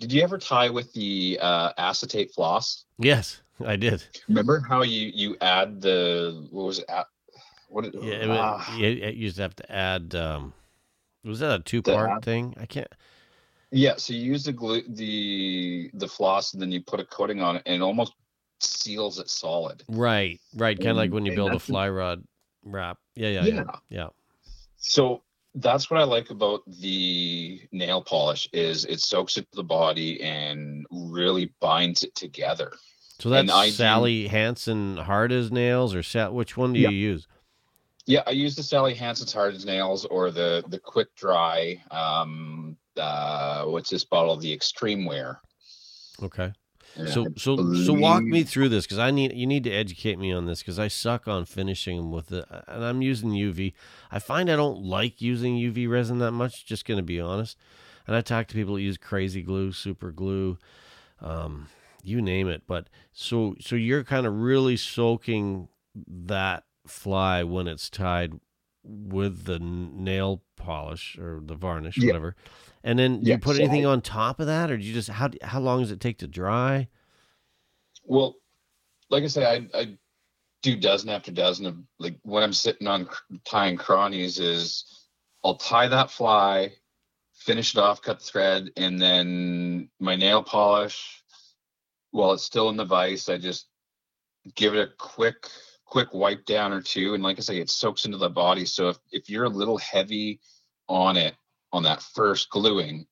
[0.01, 2.85] Did you ever tie with the uh, acetate floss?
[2.99, 4.05] Yes, I did.
[4.29, 6.87] Remember how you you add the what was it?
[7.69, 10.15] What it, Yeah, it, ah, wa- yeah, it used to have to add.
[10.15, 10.53] Um,
[11.25, 12.55] was that a two part thing?
[12.61, 12.89] I can't.
[13.75, 13.95] Yeah.
[13.97, 17.57] So you use the glue, the the floss, and then you put a coating on
[17.57, 18.13] it, and it almost
[18.61, 19.83] seals it solid.
[19.89, 20.77] Right, right.
[20.79, 22.23] Kind of like when you build a fly rod
[22.65, 22.99] wrap.
[23.15, 24.07] Yeah, yeah, yeah, yeah.
[24.79, 25.23] So
[25.55, 30.85] that's what I like about the nail polish is it soaks into the body and
[30.91, 32.73] really binds it together.
[33.21, 36.89] So that's I do- Sally Hansen hard as nails, or Sa- which one do Yeah.
[36.91, 37.29] you use?
[38.07, 41.83] Yeah, I use the Sally Hansen's Hard as Nails or the the Quick Dry.
[41.91, 44.37] Um, uh, what's this bottle?
[44.37, 45.41] The Extreme Wear.
[46.23, 46.53] Okay.
[46.97, 49.71] And So I so so walk me through this because I need you need to
[49.71, 53.31] educate me on this because I suck on finishing them with it and I'm using
[53.31, 53.73] UV.
[54.11, 56.65] I find I don't like using UV resin that much.
[56.65, 57.59] Just gonna be honest.
[58.07, 60.59] And I talk to people that use crazy glue, super glue,
[61.21, 61.69] um,
[62.03, 62.63] you name it.
[62.67, 68.35] But so so you're kind of really soaking that fly when it's tied
[68.85, 72.37] with the nail polish or the varnish, whatever.
[72.83, 74.93] And then do you put so anything I- on top of that, or do you
[74.93, 76.89] just how how long does it take to dry?
[78.05, 78.37] Well,
[79.11, 79.99] like I say, I, I
[80.63, 83.09] do dozen after dozen of like when I'm sitting on
[83.45, 84.85] tying cronies is
[85.43, 86.73] I'll tie that fly,
[87.35, 91.23] finish it off, cut the thread, and then my nail polish,
[92.11, 93.69] while it's still in the vise, I just
[94.55, 95.49] give it a quick
[95.87, 97.15] quick wipe down or two.
[97.15, 98.65] And like I say, it soaks into the body.
[98.65, 100.41] So if, if you're a little heavy
[100.89, 101.35] on it
[101.73, 103.07] on that first gluing,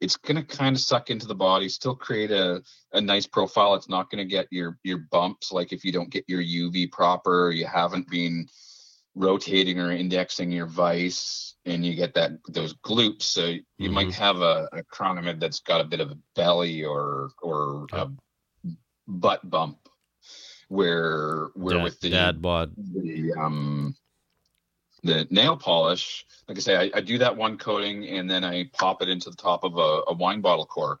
[0.00, 2.62] it's gonna kind of suck into the body, still create a
[2.92, 3.74] a nice profile.
[3.74, 6.90] It's not going to get your your bumps like if you don't get your UV
[6.90, 8.46] proper, or you haven't been
[9.14, 13.22] rotating or indexing your vise, and you get that those glutes.
[13.22, 14.22] So you might mm-hmm.
[14.22, 18.08] have a, a chronomid that's got a bit of a belly or or a
[19.06, 19.78] butt bump,
[20.68, 22.72] where where Dad, with the dad bod.
[22.76, 23.94] the um
[25.02, 28.68] the nail polish like i say I, I do that one coating and then i
[28.72, 31.00] pop it into the top of a, a wine bottle cork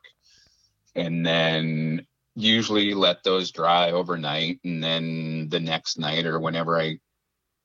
[0.94, 2.06] and then
[2.36, 6.98] usually let those dry overnight and then the next night or whenever i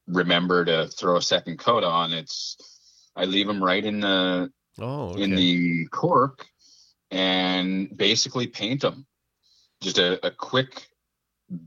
[0.07, 2.57] remember to throw a second coat on it's
[3.15, 5.23] i leave them right in the Oh, okay.
[5.23, 6.47] in the cork
[7.11, 9.05] and basically paint them.
[9.81, 10.87] Just a, a quick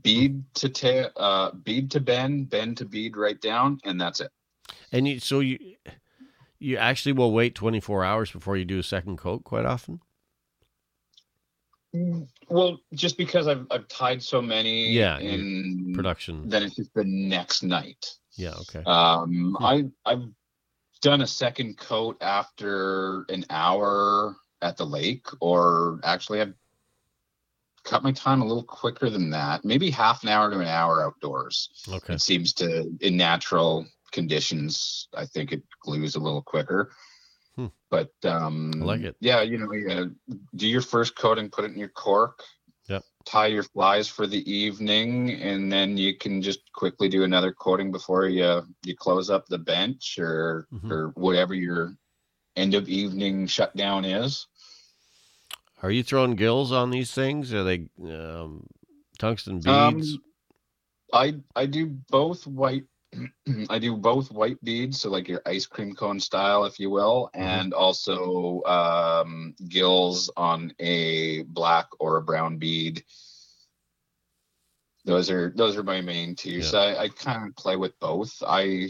[0.01, 4.31] bead to ta- uh, bead to bend, bend to bead right down, and that's it.
[4.91, 5.59] and you so you
[6.59, 9.99] you actually will wait 24 hours before you do a second coat quite often.
[12.49, 16.49] Well, just because I've I've tied so many, Yeah, in Production.
[16.49, 18.05] then it's just the next night.
[18.33, 18.53] Yeah.
[18.61, 18.83] Okay.
[18.85, 19.63] Um, Hmm.
[19.65, 20.25] I I've
[21.01, 26.53] done a second coat after an hour at the lake, or actually I've
[27.85, 29.63] cut my time a little quicker than that.
[29.63, 31.69] Maybe half an hour to an hour outdoors.
[31.87, 32.15] Okay.
[32.15, 35.07] It seems to in natural conditions.
[35.13, 36.91] I think it glues a little quicker.
[37.55, 37.67] Hmm.
[37.89, 39.15] But um, I like it.
[39.21, 40.11] Yeah, you know, gotta
[40.55, 42.43] do your first coating, put it in your cork.
[42.89, 43.03] Yep.
[43.25, 47.91] Tie your flies for the evening, and then you can just quickly do another coating
[47.91, 50.91] before you you close up the bench or Mhm.
[50.91, 51.95] or whatever your
[52.55, 54.47] end of evening shutdown is.
[55.85, 57.53] Are you throwing gills on these things?
[57.53, 58.65] Are they um,
[59.19, 60.13] tungsten beads?
[60.13, 60.23] Um,
[61.13, 62.85] I I do both white.
[63.69, 67.29] I do both white beads, so like your ice cream cone style, if you will,
[67.35, 67.39] Mhm.
[67.39, 73.03] and also um, gills on a black or a brown bead.
[75.05, 76.63] Those are those are my main two.
[76.63, 78.33] So I, I kind of play with both.
[78.41, 78.89] I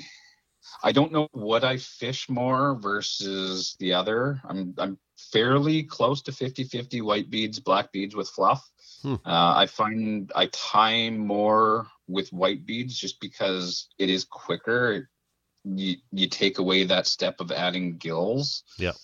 [0.81, 4.39] I don't know what I fish more versus the other.
[4.47, 8.69] I'm I'm fairly close to 50-50 white beads, black beads with fluff.
[9.01, 9.15] Hmm.
[9.25, 15.09] Uh, I find I tie more with white beads just because it is quicker.
[15.63, 18.63] You you take away that step of adding gills.
[18.77, 18.95] Yep.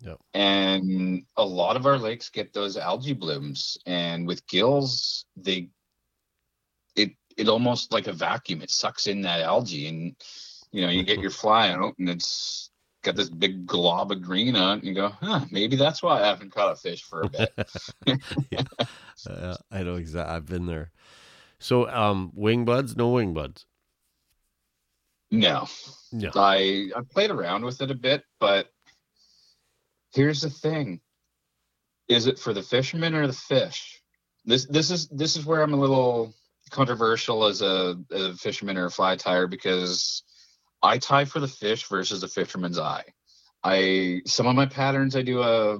[0.00, 0.18] Yep.
[0.34, 5.70] And a lot of our lakes get those algae blooms, and with gills, they
[6.96, 8.62] it it almost like a vacuum.
[8.62, 10.16] It sucks in that algae, and
[10.72, 12.71] you know you get your fly out, and it's
[13.02, 16.20] got this big glob of green on it, and you go, huh, maybe that's why
[16.20, 17.52] I haven't caught a fish for a bit.
[19.28, 20.34] Uh, I know exactly.
[20.34, 20.90] I've been there.
[21.60, 23.66] So, um, wing buds, no wing buds.
[25.30, 25.68] No,
[26.10, 26.30] No.
[26.34, 28.68] I I played around with it a bit, but
[30.12, 31.00] here's the thing:
[32.08, 34.02] is it for the fisherman or the fish?
[34.44, 36.34] This this is this is where I'm a little
[36.70, 40.24] controversial as a, a fisherman or a fly tire because
[40.82, 43.04] I tie for the fish versus the fisherman's eye.
[43.62, 45.78] I some of my patterns I do a,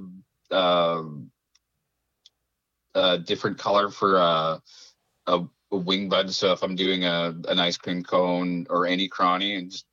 [0.51, 1.03] a,
[2.95, 4.63] a different color for a,
[5.27, 5.41] a,
[5.73, 6.33] a wing bud.
[6.33, 9.87] So if I'm doing a an ice cream cone or any crawny and just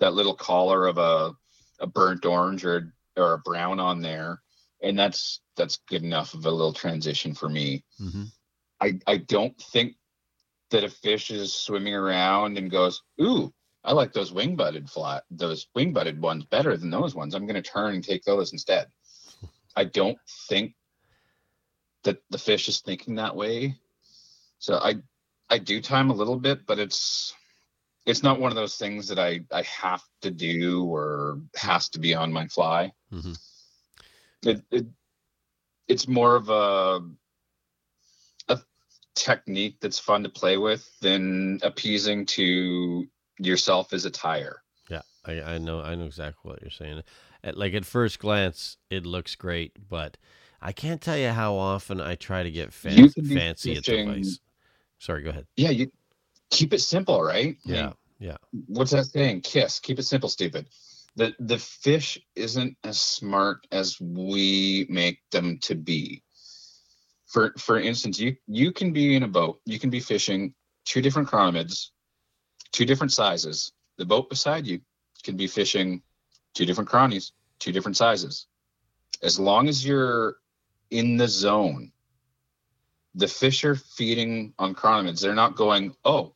[0.00, 1.34] that little collar of a
[1.78, 4.42] a burnt orange or or a brown on there,
[4.82, 7.84] and that's that's good enough of a little transition for me.
[7.98, 8.24] hmm
[8.80, 9.94] I I don't think
[10.70, 13.54] that a fish is swimming around and goes, "Ooh,
[13.86, 17.34] I like those wing butted flat, those wing butted ones better than those ones.
[17.34, 18.88] I'm going to turn and take those instead."
[19.76, 20.18] I don't
[20.48, 20.74] think
[22.04, 23.76] that the fish is thinking that way.
[24.58, 24.96] So I
[25.48, 27.34] I do time a little bit, but it's
[28.06, 31.98] it's not one of those things that I I have to do or has to
[31.98, 32.92] be on my fly.
[33.10, 33.32] hmm
[34.42, 34.86] It, it
[35.88, 37.00] it's more of a
[38.48, 38.58] a
[39.14, 43.06] technique that's fun to play with than appeasing to
[43.38, 44.62] yourself as a tire.
[44.88, 47.02] Yeah, I, I know I know exactly what you're saying.
[47.42, 50.16] At, like at first glance, it looks great, but
[50.60, 53.76] I can't tell you how often I try to get fan- You can be fancy
[53.76, 54.40] at the device.
[54.98, 55.46] Sorry, go ahead.
[55.56, 55.90] Yeah, you
[56.50, 57.56] keep it simple, right?
[57.66, 58.36] I mean, Yeah, yeah.
[58.66, 59.42] what's that saying?
[59.42, 59.78] Kiss.
[59.80, 60.66] Keep it simple, stupid.
[61.16, 66.22] The the fish isn't as smart as we make them to be.
[67.26, 71.02] For for instance, you you can be in a boat, you can be fishing two
[71.02, 71.90] different chironomids,
[72.72, 73.72] two different sizes.
[73.98, 74.80] The boat beside you
[75.24, 76.02] can be fishing
[76.54, 78.46] two different cronies, two different sizes.
[79.22, 80.36] As long as you're
[80.90, 81.92] in the zone,
[83.14, 85.20] the fish are feeding on chironomids.
[85.20, 86.34] They're not going, oh,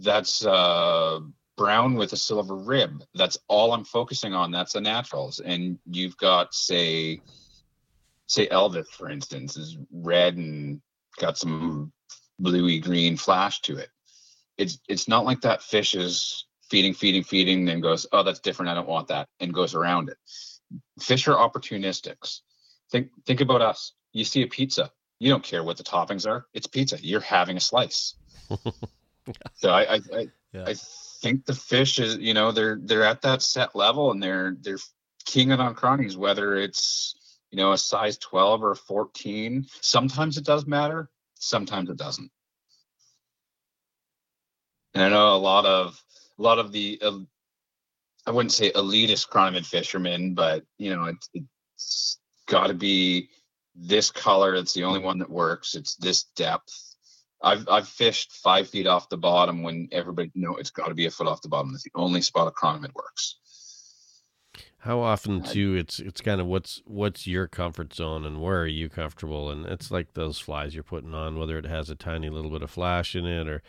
[0.00, 1.20] that's uh
[1.56, 3.04] brown with a silver rib.
[3.14, 4.50] That's all I'm focusing on.
[4.50, 5.40] That's the naturals.
[5.40, 7.20] And you've got say
[8.26, 10.80] say Elvis, for instance, is red and
[11.18, 11.92] got some
[12.38, 13.90] bluey green flash to it.
[14.58, 18.70] It's it's not like that fish is feeding, feeding, feeding, then goes, oh, that's different.
[18.70, 20.16] I don't want that, and goes around it.
[21.00, 22.40] Fish are opportunistics.
[22.90, 23.92] Think think about us.
[24.12, 24.90] You see a pizza.
[25.18, 26.46] You don't care what the toppings are.
[26.52, 26.98] It's pizza.
[27.00, 28.14] You're having a slice.
[29.54, 30.64] so I I, I, Yeah.
[30.66, 30.74] I
[31.20, 34.78] think the fish is you know they're they're at that set level and they're they're
[35.24, 37.14] king kinging on cronies whether it's
[37.50, 42.30] you know a size 12 or a 14 sometimes it does matter sometimes it doesn't
[44.94, 46.02] and i know a lot of
[46.38, 47.18] a lot of the uh,
[48.26, 53.28] i wouldn't say elitist chronomid fishermen but you know it's, it's got to be
[53.74, 56.88] this color it's the only one that works it's this depth
[57.42, 61.06] I've I've fished five feet off the bottom when everybody know it's got to be
[61.06, 61.72] a foot off the bottom.
[61.72, 63.36] That's the only spot a chronomid works.
[64.78, 65.74] How often too?
[65.74, 69.50] It's it's kind of what's what's your comfort zone and where are you comfortable?
[69.50, 72.62] And it's like those flies you're putting on, whether it has a tiny little bit
[72.62, 73.62] of flash in it or.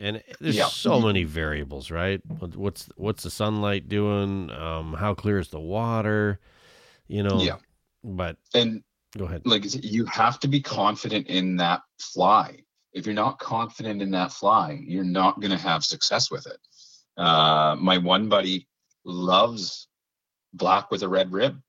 [0.00, 0.66] And there's Yeah.
[0.68, 2.20] so many variables, right?
[2.38, 4.50] What's what's the sunlight doing?
[4.50, 6.40] Um, how clear is the water?
[7.08, 7.40] You know.
[7.40, 7.56] Yeah.
[8.04, 8.82] But And
[9.16, 9.42] go ahead.
[9.46, 12.60] like you have to be confident in that fly.
[12.92, 16.58] If you're not confident in that fly, you're not going to have success with it.
[17.16, 18.68] Uh, my one buddy
[19.04, 19.88] loves
[20.52, 21.60] black with a red rib.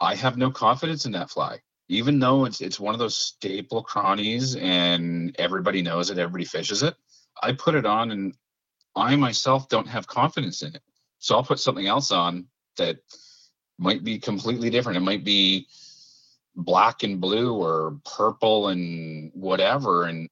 [0.00, 3.82] I have no confidence in that fly, even though it's it's one of those staple
[3.82, 6.94] cronies and everybody knows it, everybody fishes it.
[7.42, 8.34] I put it on and
[8.94, 10.82] I myself don't have confidence in it.
[11.18, 12.98] So I'll put something else on that
[13.78, 14.96] might be completely different.
[14.96, 15.66] It might be
[16.56, 20.28] black and blue or purple and whatever and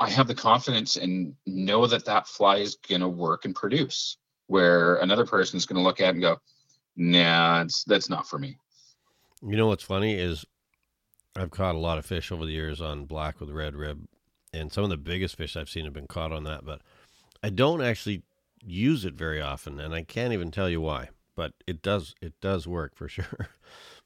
[0.00, 4.16] i have the confidence and know that that fly is going to work and produce
[4.46, 6.38] where another person is going to look at and go
[6.96, 8.56] nah it's that's not for me
[9.42, 10.46] You know what's funny is
[11.36, 14.06] I've caught a lot of fish over the years on black with red rib,
[14.52, 16.64] and some of the biggest fish I've seen have been caught on that.
[16.64, 16.82] But
[17.42, 18.22] I don't actually
[18.62, 21.10] use it very often, and I can't even tell you why.
[21.34, 23.48] But it does it does work for sure.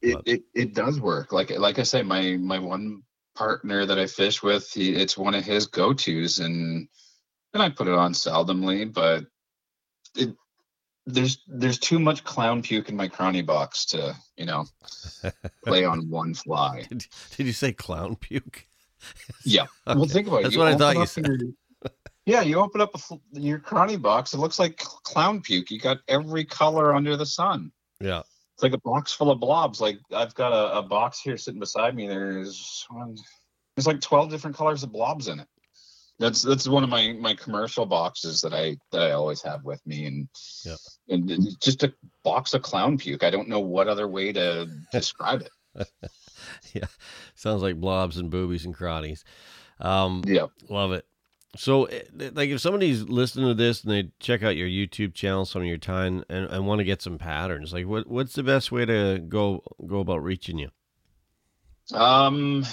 [0.01, 3.03] it, it, it does work like like i say my my one
[3.35, 6.87] partner that i fish with he, it's one of his go-to's and
[7.53, 9.25] and i put it on seldomly but
[10.15, 10.35] it
[11.05, 14.65] there's there's too much clown puke in my cronny box to you know
[15.65, 17.05] play on one fly did,
[17.37, 18.67] did you say clown puke?
[19.45, 19.65] Yeah.
[19.87, 20.13] Well, Okay.
[20.13, 20.43] think about it.
[20.43, 21.25] That's You what I thought you said.
[21.27, 21.37] your-
[22.27, 22.99] yeah, you open up a,
[23.39, 24.33] your cronny box.
[24.33, 25.71] It looks like clown puke.
[25.71, 27.71] You got every color under the sun.
[27.99, 28.19] Yeah.
[28.53, 29.81] It's like a box full of blobs.
[29.81, 32.07] Like I've got a, a box here sitting beside me.
[32.07, 33.17] There's one,
[33.75, 35.47] there's like twelve different colors of blobs in it.
[36.19, 39.81] That's that's one of my my commercial boxes that I that I always have with
[39.87, 40.27] me, and
[40.63, 40.75] Yeah.
[41.09, 41.91] and it's just a
[42.23, 43.23] box of clown puke.
[43.23, 45.87] I don't know what other way to describe it.
[46.73, 46.85] yeah,
[47.35, 49.23] sounds like blobs and boobies and crotties.
[49.79, 50.47] Um, Yeah.
[50.69, 51.05] love it.
[51.57, 55.45] So, eh, like, if somebody's listening to this and they check out your YouTube channel,
[55.45, 58.43] some of your time, and, and want to get some patterns, like, what what's the
[58.43, 60.69] best way to go go about reaching you?
[61.93, 62.65] Um,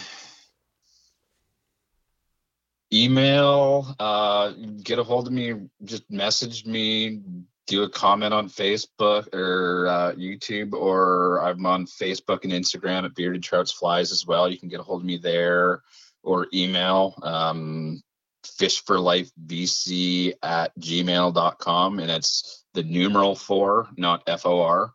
[2.92, 4.52] email, uh,
[4.82, 5.54] get a hold of me,
[5.84, 7.20] just message me,
[7.68, 13.14] do a comment on Facebook or uh, YouTube, or I'm on Facebook and Instagram at
[13.14, 14.50] Bearded Trouts Flies as well.
[14.50, 15.82] You can get a hold of me there
[16.22, 18.02] or email um,
[18.44, 21.98] fishforlifebc at gmail.com.
[22.00, 24.92] And it's the numeral four, not F O R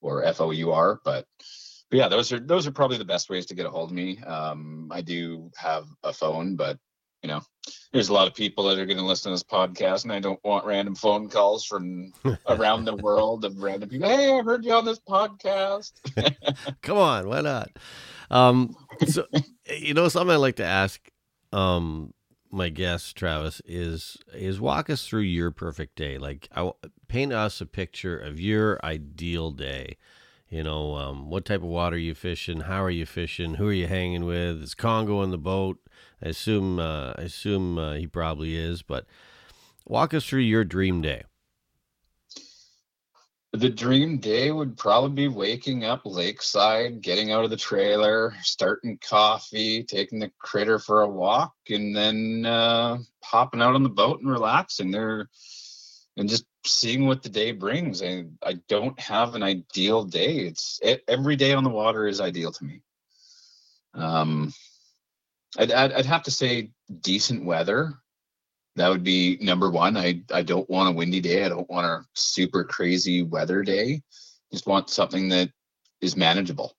[0.00, 1.24] or F O U R, but
[1.90, 3.94] but yeah, those are those are probably the best ways to get a hold of
[3.94, 4.18] me.
[4.18, 6.78] Um, I do have a phone, but
[7.22, 7.40] you know,
[7.92, 10.20] there's a lot of people that are going to listen to this podcast, and I
[10.20, 12.12] don't want random phone calls from
[12.48, 14.08] around the world of random people.
[14.08, 15.92] Hey, I heard you on this podcast.
[16.82, 17.70] Come on, why not?
[18.30, 19.26] Um, so,
[19.78, 21.00] you know, something I like to ask
[21.52, 22.12] um,
[22.50, 26.18] my guest Travis is is walk us through your perfect day.
[26.18, 26.70] Like, I,
[27.08, 29.96] paint us a picture of your ideal day.
[30.50, 32.60] You know, um, what type of water are you fishing?
[32.62, 33.54] How are you fishing?
[33.54, 34.62] Who are you hanging with?
[34.62, 35.78] Is Congo in the boat?
[36.22, 38.82] I assume uh, I assume uh, he probably is.
[38.82, 39.06] But
[39.86, 41.24] walk us through your dream day.
[43.52, 48.98] The dream day would probably be waking up lakeside, getting out of the trailer, starting
[48.98, 54.20] coffee, taking the critter for a walk, and then uh, hopping out on the boat
[54.20, 55.30] and relaxing there
[56.18, 58.02] and just seeing what the day brings.
[58.02, 60.40] I, I don't have an ideal day.
[60.40, 62.82] It's e- every day on the water is ideal to me.
[63.94, 64.52] Um,
[65.56, 66.70] I'd, I'd, I'd have to say
[67.00, 67.94] decent weather.
[68.76, 69.96] That would be number one.
[69.96, 71.44] I, I don't want a windy day.
[71.44, 74.02] I don't want a super crazy weather day.
[74.52, 75.50] Just want something that
[76.00, 76.76] is manageable.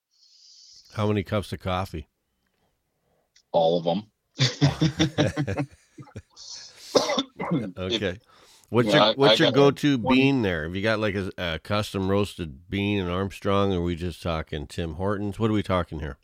[0.94, 2.08] How many cups of coffee?
[3.52, 5.66] All of them.
[7.76, 8.18] Okay.
[8.68, 10.64] What's Yeah, your what's I your go to bean there?
[10.64, 14.22] Have you got like a, a custom roasted bean and Armstrong, or are we just
[14.22, 15.40] talking Tim Hortons?
[15.40, 16.18] What are we talking here?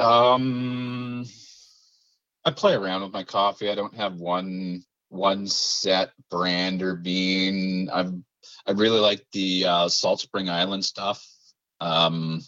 [0.00, 1.26] Um,
[2.44, 3.70] I play around with my coffee.
[3.70, 7.90] I don't have one one set brand or bean.
[7.92, 8.24] I'm
[8.66, 11.26] I really like the uh, Salt Spring Island stuff.
[11.80, 12.42] Um,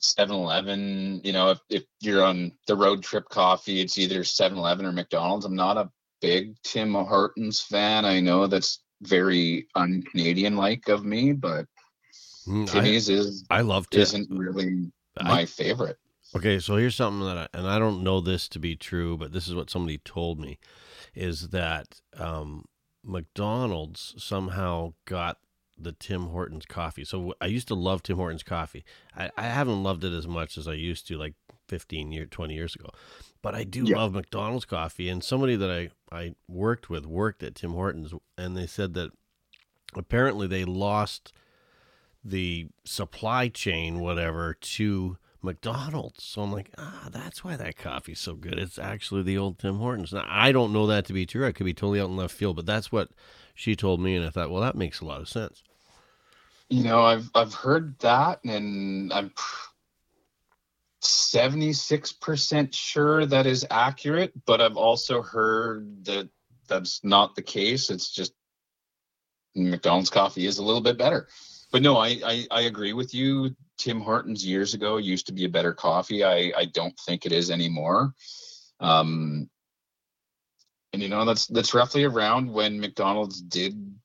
[0.00, 1.20] 7-Eleven.
[1.24, 5.44] You know, if if you're on the road trip coffee, it's either 7-Eleven or McDonald's.
[5.44, 8.04] I'm not a big Tim Hortons fan.
[8.04, 11.66] I know that's very un-Canadian like of me, but
[12.46, 14.00] Mm, I, Timmy's is I love Tim.
[14.02, 15.96] isn't really I- my favorite.
[16.34, 19.32] Okay, so here's something that, I, and I don't know this to be true, but
[19.32, 20.58] this is what somebody told me,
[21.14, 22.64] is that um,
[23.04, 25.38] McDonald's somehow got
[25.78, 27.04] the Tim Hortons coffee.
[27.04, 28.84] So I used to love Tim Hortons coffee.
[29.16, 31.34] I, I haven't loved it as much as I used to, like
[31.68, 32.88] 15 year, 20 years ago.
[33.42, 33.96] But I do Yeah.
[33.96, 35.08] love McDonald's coffee.
[35.10, 39.10] And somebody that I, I worked with worked at Tim Hortons, and they said that
[39.94, 41.32] apparently they lost
[42.24, 46.24] the supply chain, whatever, to McDonald's.
[46.24, 48.58] So I'm like, ah, that's why that coffee's so good.
[48.58, 50.12] It's actually the old Tim Hortons.
[50.12, 51.46] Now, I don't know that to be true.
[51.46, 53.10] I could be totally out in left field, but that's what
[53.54, 55.62] she told me, and I thought, well, that makes a lot of sense.
[56.68, 59.32] You know, I've I've heard that, and I'm
[61.00, 64.32] seventy six percent sure that is accurate.
[64.46, 66.30] But I've also heard that
[66.68, 67.90] that's not the case.
[67.90, 68.32] It's just
[69.54, 71.28] McDonald's coffee is a little bit better.
[71.72, 73.56] But no, I I, I agree with you.
[73.78, 76.22] Tim Hortons years ago used to be a better coffee.
[76.22, 78.14] I I don't think it is anymore.
[78.78, 79.48] Um,
[80.92, 83.96] and you know that's that's roughly around when McDonald's did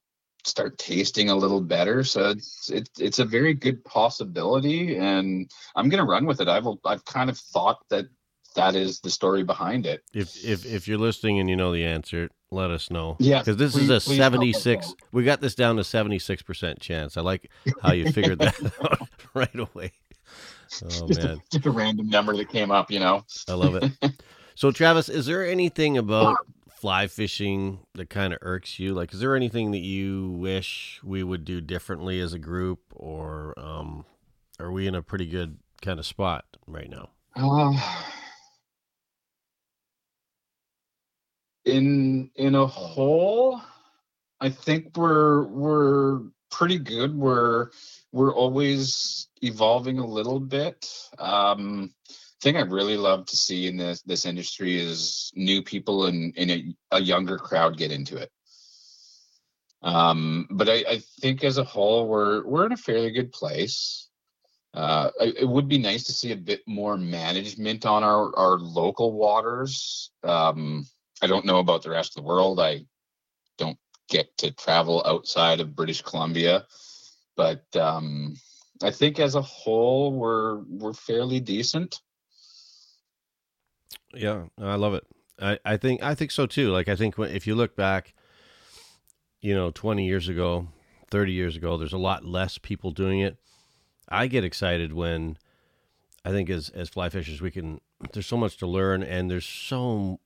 [0.46, 2.04] start tasting a little better.
[2.04, 6.48] So it's it's it's a very good possibility, and I'm gonna run with it.
[6.48, 8.06] I've I've kind of thought that
[8.58, 10.04] that is the story behind it.
[10.14, 13.16] If if if you're listening and you know the answer, let us know.
[13.20, 14.96] Yeah, because this please- is a please help us 76.
[15.12, 17.18] We got this down to 76 percent chance.
[17.18, 17.50] I like
[17.82, 19.94] how you figured that out right away.
[20.84, 21.38] Oh Just man.
[21.38, 23.24] a, just a random number that came up, you know.
[23.48, 23.92] I love it.
[24.56, 26.36] So, Travis, is there anything about
[26.68, 28.96] fly fishing that kind of irks you?
[28.96, 33.54] Like, is there anything that you wish we would do differently as a group, or
[33.56, 34.04] um,
[34.60, 37.10] are we in a pretty good kind of spot right now?
[37.36, 37.80] Uh,
[41.68, 43.62] in in a whole,
[44.40, 47.16] I think we're we're pretty good.
[47.16, 47.70] We're
[48.12, 50.90] we're always evolving a little bit.
[51.20, 51.94] Um,
[52.42, 56.50] thing I really love to see in this this industry is new people and in
[56.50, 58.32] a, a younger crowd get into it.
[59.82, 64.06] Um, but I, I think as a whole, we're we're in a fairly good place.
[64.74, 69.12] Uh, it would be nice to see a bit more management on our our local
[69.12, 70.12] waters.
[70.24, 70.86] Um,
[71.22, 72.60] I don't know about the rest of the world.
[72.60, 72.86] I
[73.58, 73.78] don't
[74.10, 76.66] get to travel outside of British Columbia,
[77.36, 78.36] but um,
[78.84, 82.02] I think as a whole, we're we're fairly decent.
[84.14, 85.06] Yeah, I love it.
[85.40, 86.72] I, I think I think so too.
[86.72, 88.14] Like I think if you look back,
[89.42, 90.68] you know, twenty years ago,
[91.10, 93.38] thirty years ago, there's a lot less people doing it.
[94.10, 95.38] I get excited when
[96.24, 97.82] I think as as fly fishers we can.
[98.14, 100.20] There's so much to learn, and there's so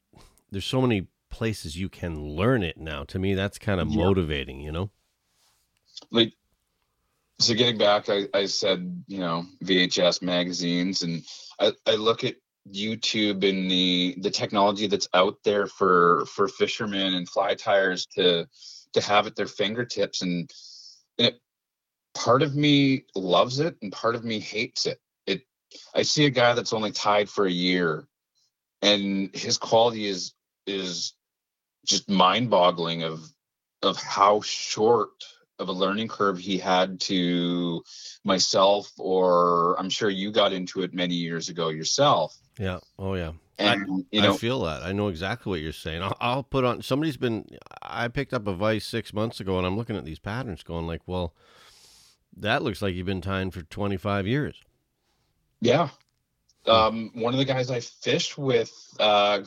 [0.52, 3.04] there's so many places you can learn it now.
[3.06, 3.98] To me, that's kind of Yeah.
[4.06, 4.60] motivating.
[4.62, 4.92] You know.
[6.12, 6.34] like
[7.40, 11.24] so getting back I, I said you know vhs magazines and
[11.60, 12.36] I, I look at
[12.72, 18.48] youtube and the the technology that's out there for for fishermen and fly tiers to
[18.94, 20.50] to have at their fingertips and,
[21.18, 21.42] and it,
[22.14, 25.42] part of me loves it and part of me hates it it
[25.96, 28.08] i see a guy that's only tied for a year
[28.82, 30.34] and his quality is
[30.72, 31.14] is
[31.86, 33.20] just mind boggling of
[33.84, 35.10] of how short
[35.60, 37.84] of a learning curve he had to
[38.24, 42.80] myself or i'm sure you got into it many years ago yourself Yeah.
[42.98, 43.34] Oh yeah.
[43.58, 44.82] and you know I feel that.
[44.84, 46.02] I know exactly what you're saying.
[46.02, 46.82] I'll, I'll put on.
[46.82, 47.46] Somebody's been.
[47.82, 50.88] I picked up a vise six months ago, and I'm looking at these patterns, going
[50.88, 51.36] like, "Well,
[52.38, 54.56] that looks like you've been tying for 25 years."
[55.64, 55.90] yeah
[56.66, 59.42] um one of the guys i fished with uh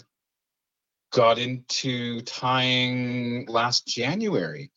[1.15, 4.71] got into tying last january.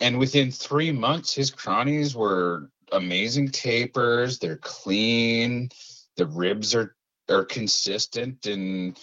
[0.00, 4.38] And within three months his chronies were amazing tapers.
[4.38, 5.70] They're clean.
[6.16, 6.94] The ribs are
[7.28, 8.46] are consistent.
[8.46, 8.96] And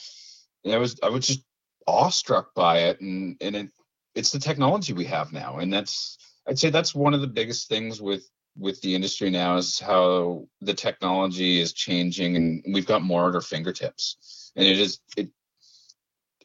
[0.66, 1.44] i was i was just
[1.88, 3.02] awestruck by it.
[3.02, 3.70] And and it
[4.16, 5.58] it's the technology we have now.
[5.58, 6.18] And that's
[6.48, 10.46] i'd say that's one of the biggest things with with the industry now is how
[10.62, 12.38] the technology is changing.
[12.38, 14.52] And we've got more at our fingertips.
[14.56, 15.30] And it is it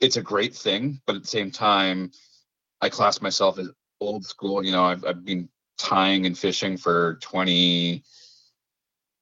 [0.01, 2.11] it's a great thing but at the same time
[2.81, 3.71] i class myself as
[4.01, 8.03] old school you know i've, I've been tying and fishing for 20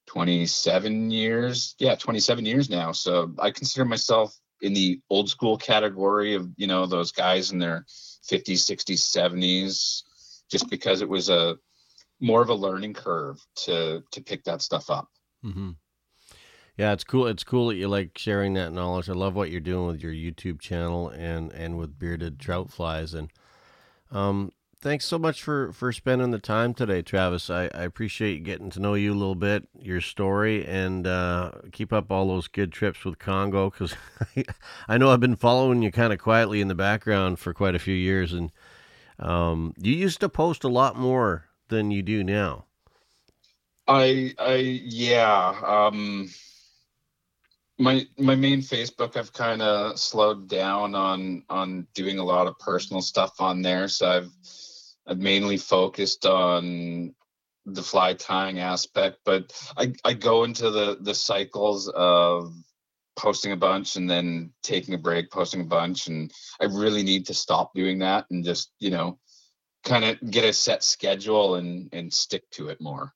[0.06, 1.74] 27 years.
[1.78, 2.92] Yeah 27 years now.
[2.92, 7.58] So i consider myself in the old school category of you know those guys in
[7.58, 7.84] their
[8.30, 10.02] 50s 60s 70s
[10.50, 11.56] just because it was a
[12.20, 15.08] more of a learning curve to to pick that stuff up.
[15.44, 15.70] Mm-hmm.
[16.76, 17.26] Yeah, it's cool.
[17.28, 19.08] It's cool that you like sharing that knowledge.
[19.08, 23.14] I love what you're doing with your YouTube channel and and with bearded trout flies.
[23.14, 23.30] And
[24.10, 24.50] um,
[24.80, 27.48] thanks so much for for spending the time today, Travis.
[27.48, 31.92] I, I appreciate getting to know you a little bit, your story, and uh, keep
[31.92, 33.94] up all those good trips with Congo because
[34.88, 37.80] I know I've been following you kind of quietly in the background for quite a
[37.80, 38.50] few years, and
[39.20, 42.64] um, you used to post a lot more than you do now.
[43.86, 45.54] I I yeah.
[45.64, 46.30] Um
[47.78, 52.58] my my main Facebook I've kind of slowed down on on doing a lot of
[52.58, 53.88] personal stuff on there.
[53.88, 54.30] So I've
[55.06, 57.14] I've mainly focused on
[57.66, 62.54] the fly tying aspect, but I I go into the the cycles of
[63.16, 67.26] posting a bunch and then taking a break, posting a bunch, and I really need
[67.26, 69.18] to stop doing that and just you know
[69.84, 73.12] kind of get a set schedule and and stick to it more.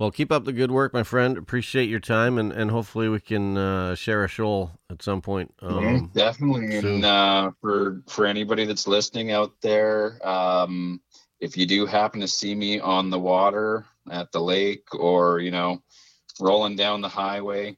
[0.00, 1.36] Well, keep up the good work, my friend.
[1.36, 5.52] Appreciate your time, and, and hopefully we can uh, share a shoal at some point.
[5.60, 6.94] Um, definitely soon.
[6.94, 11.02] and uh for for anybody that's listening out there um
[11.38, 15.50] if you do happen to see me on the water at the lake or you
[15.50, 15.82] know
[16.40, 17.76] rolling down the highway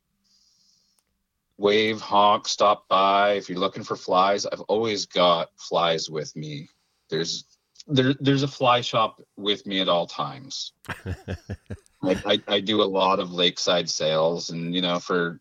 [1.58, 6.68] wave honk stop by if you're looking for flies i've always got flies with me
[7.10, 7.44] there's
[7.88, 10.72] there, there's a fly shop with me at all times
[12.02, 15.40] I, I, I do a lot of lakeside sales and you know for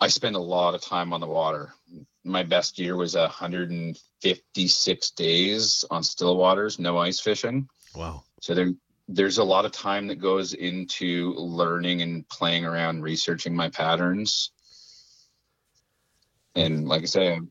[0.00, 1.72] i spend a lot of time on the water.
[2.24, 7.68] My best year was 156 days on still waters no ice fishing.
[7.94, 8.24] Wow.
[8.40, 8.72] so there
[9.06, 14.50] there's a lot of time that goes into learning and playing around researching my patterns.
[16.54, 17.46] And like i say i've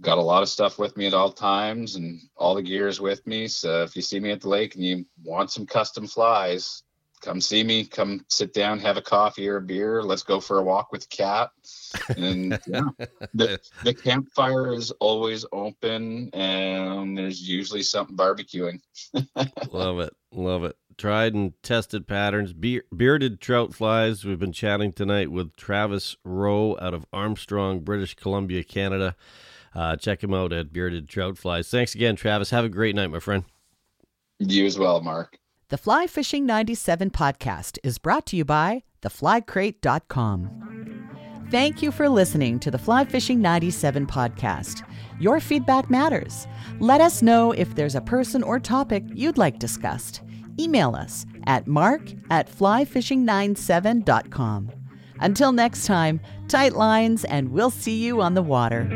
[0.00, 3.00] got a lot of stuff with me at all times and all the gear is
[3.00, 3.46] with me.
[3.46, 6.82] So if you see me at the lake and you want some custom flies
[7.22, 10.58] come see me come sit down have a coffee or a beer let's go for
[10.58, 11.50] a walk with the cat
[12.16, 12.82] and yeah
[13.34, 18.80] the, the campfire is always open and there's usually something barbecuing
[19.72, 20.14] Love it.
[20.32, 20.76] Love it.
[20.96, 22.52] tried and tested patterns.
[22.52, 24.24] Be- bearded trout flies.
[24.24, 29.16] We've been chatting tonight with Travis Rowe out of Armstrong, British Columbia, Canada.
[29.74, 31.68] Uh, check him out at Bearded Trout Flies.
[31.70, 32.50] Thanks again, Travis.
[32.50, 33.44] Have a great night, my friend.
[34.38, 35.38] You as well, Mark.
[35.72, 41.48] The Fly Fishing 97 podcast is brought to you by theflycrate.com.
[41.50, 44.86] Thank you for listening to the Fly Fishing 97 podcast.
[45.18, 46.46] Your feedback matters.
[46.78, 50.20] Let us know if there's a person or topic you'd like discussed.
[50.60, 54.70] Email us at mark at flyfishing97.com.
[55.20, 58.90] Until next time, tight lines, and we'll see you on the water.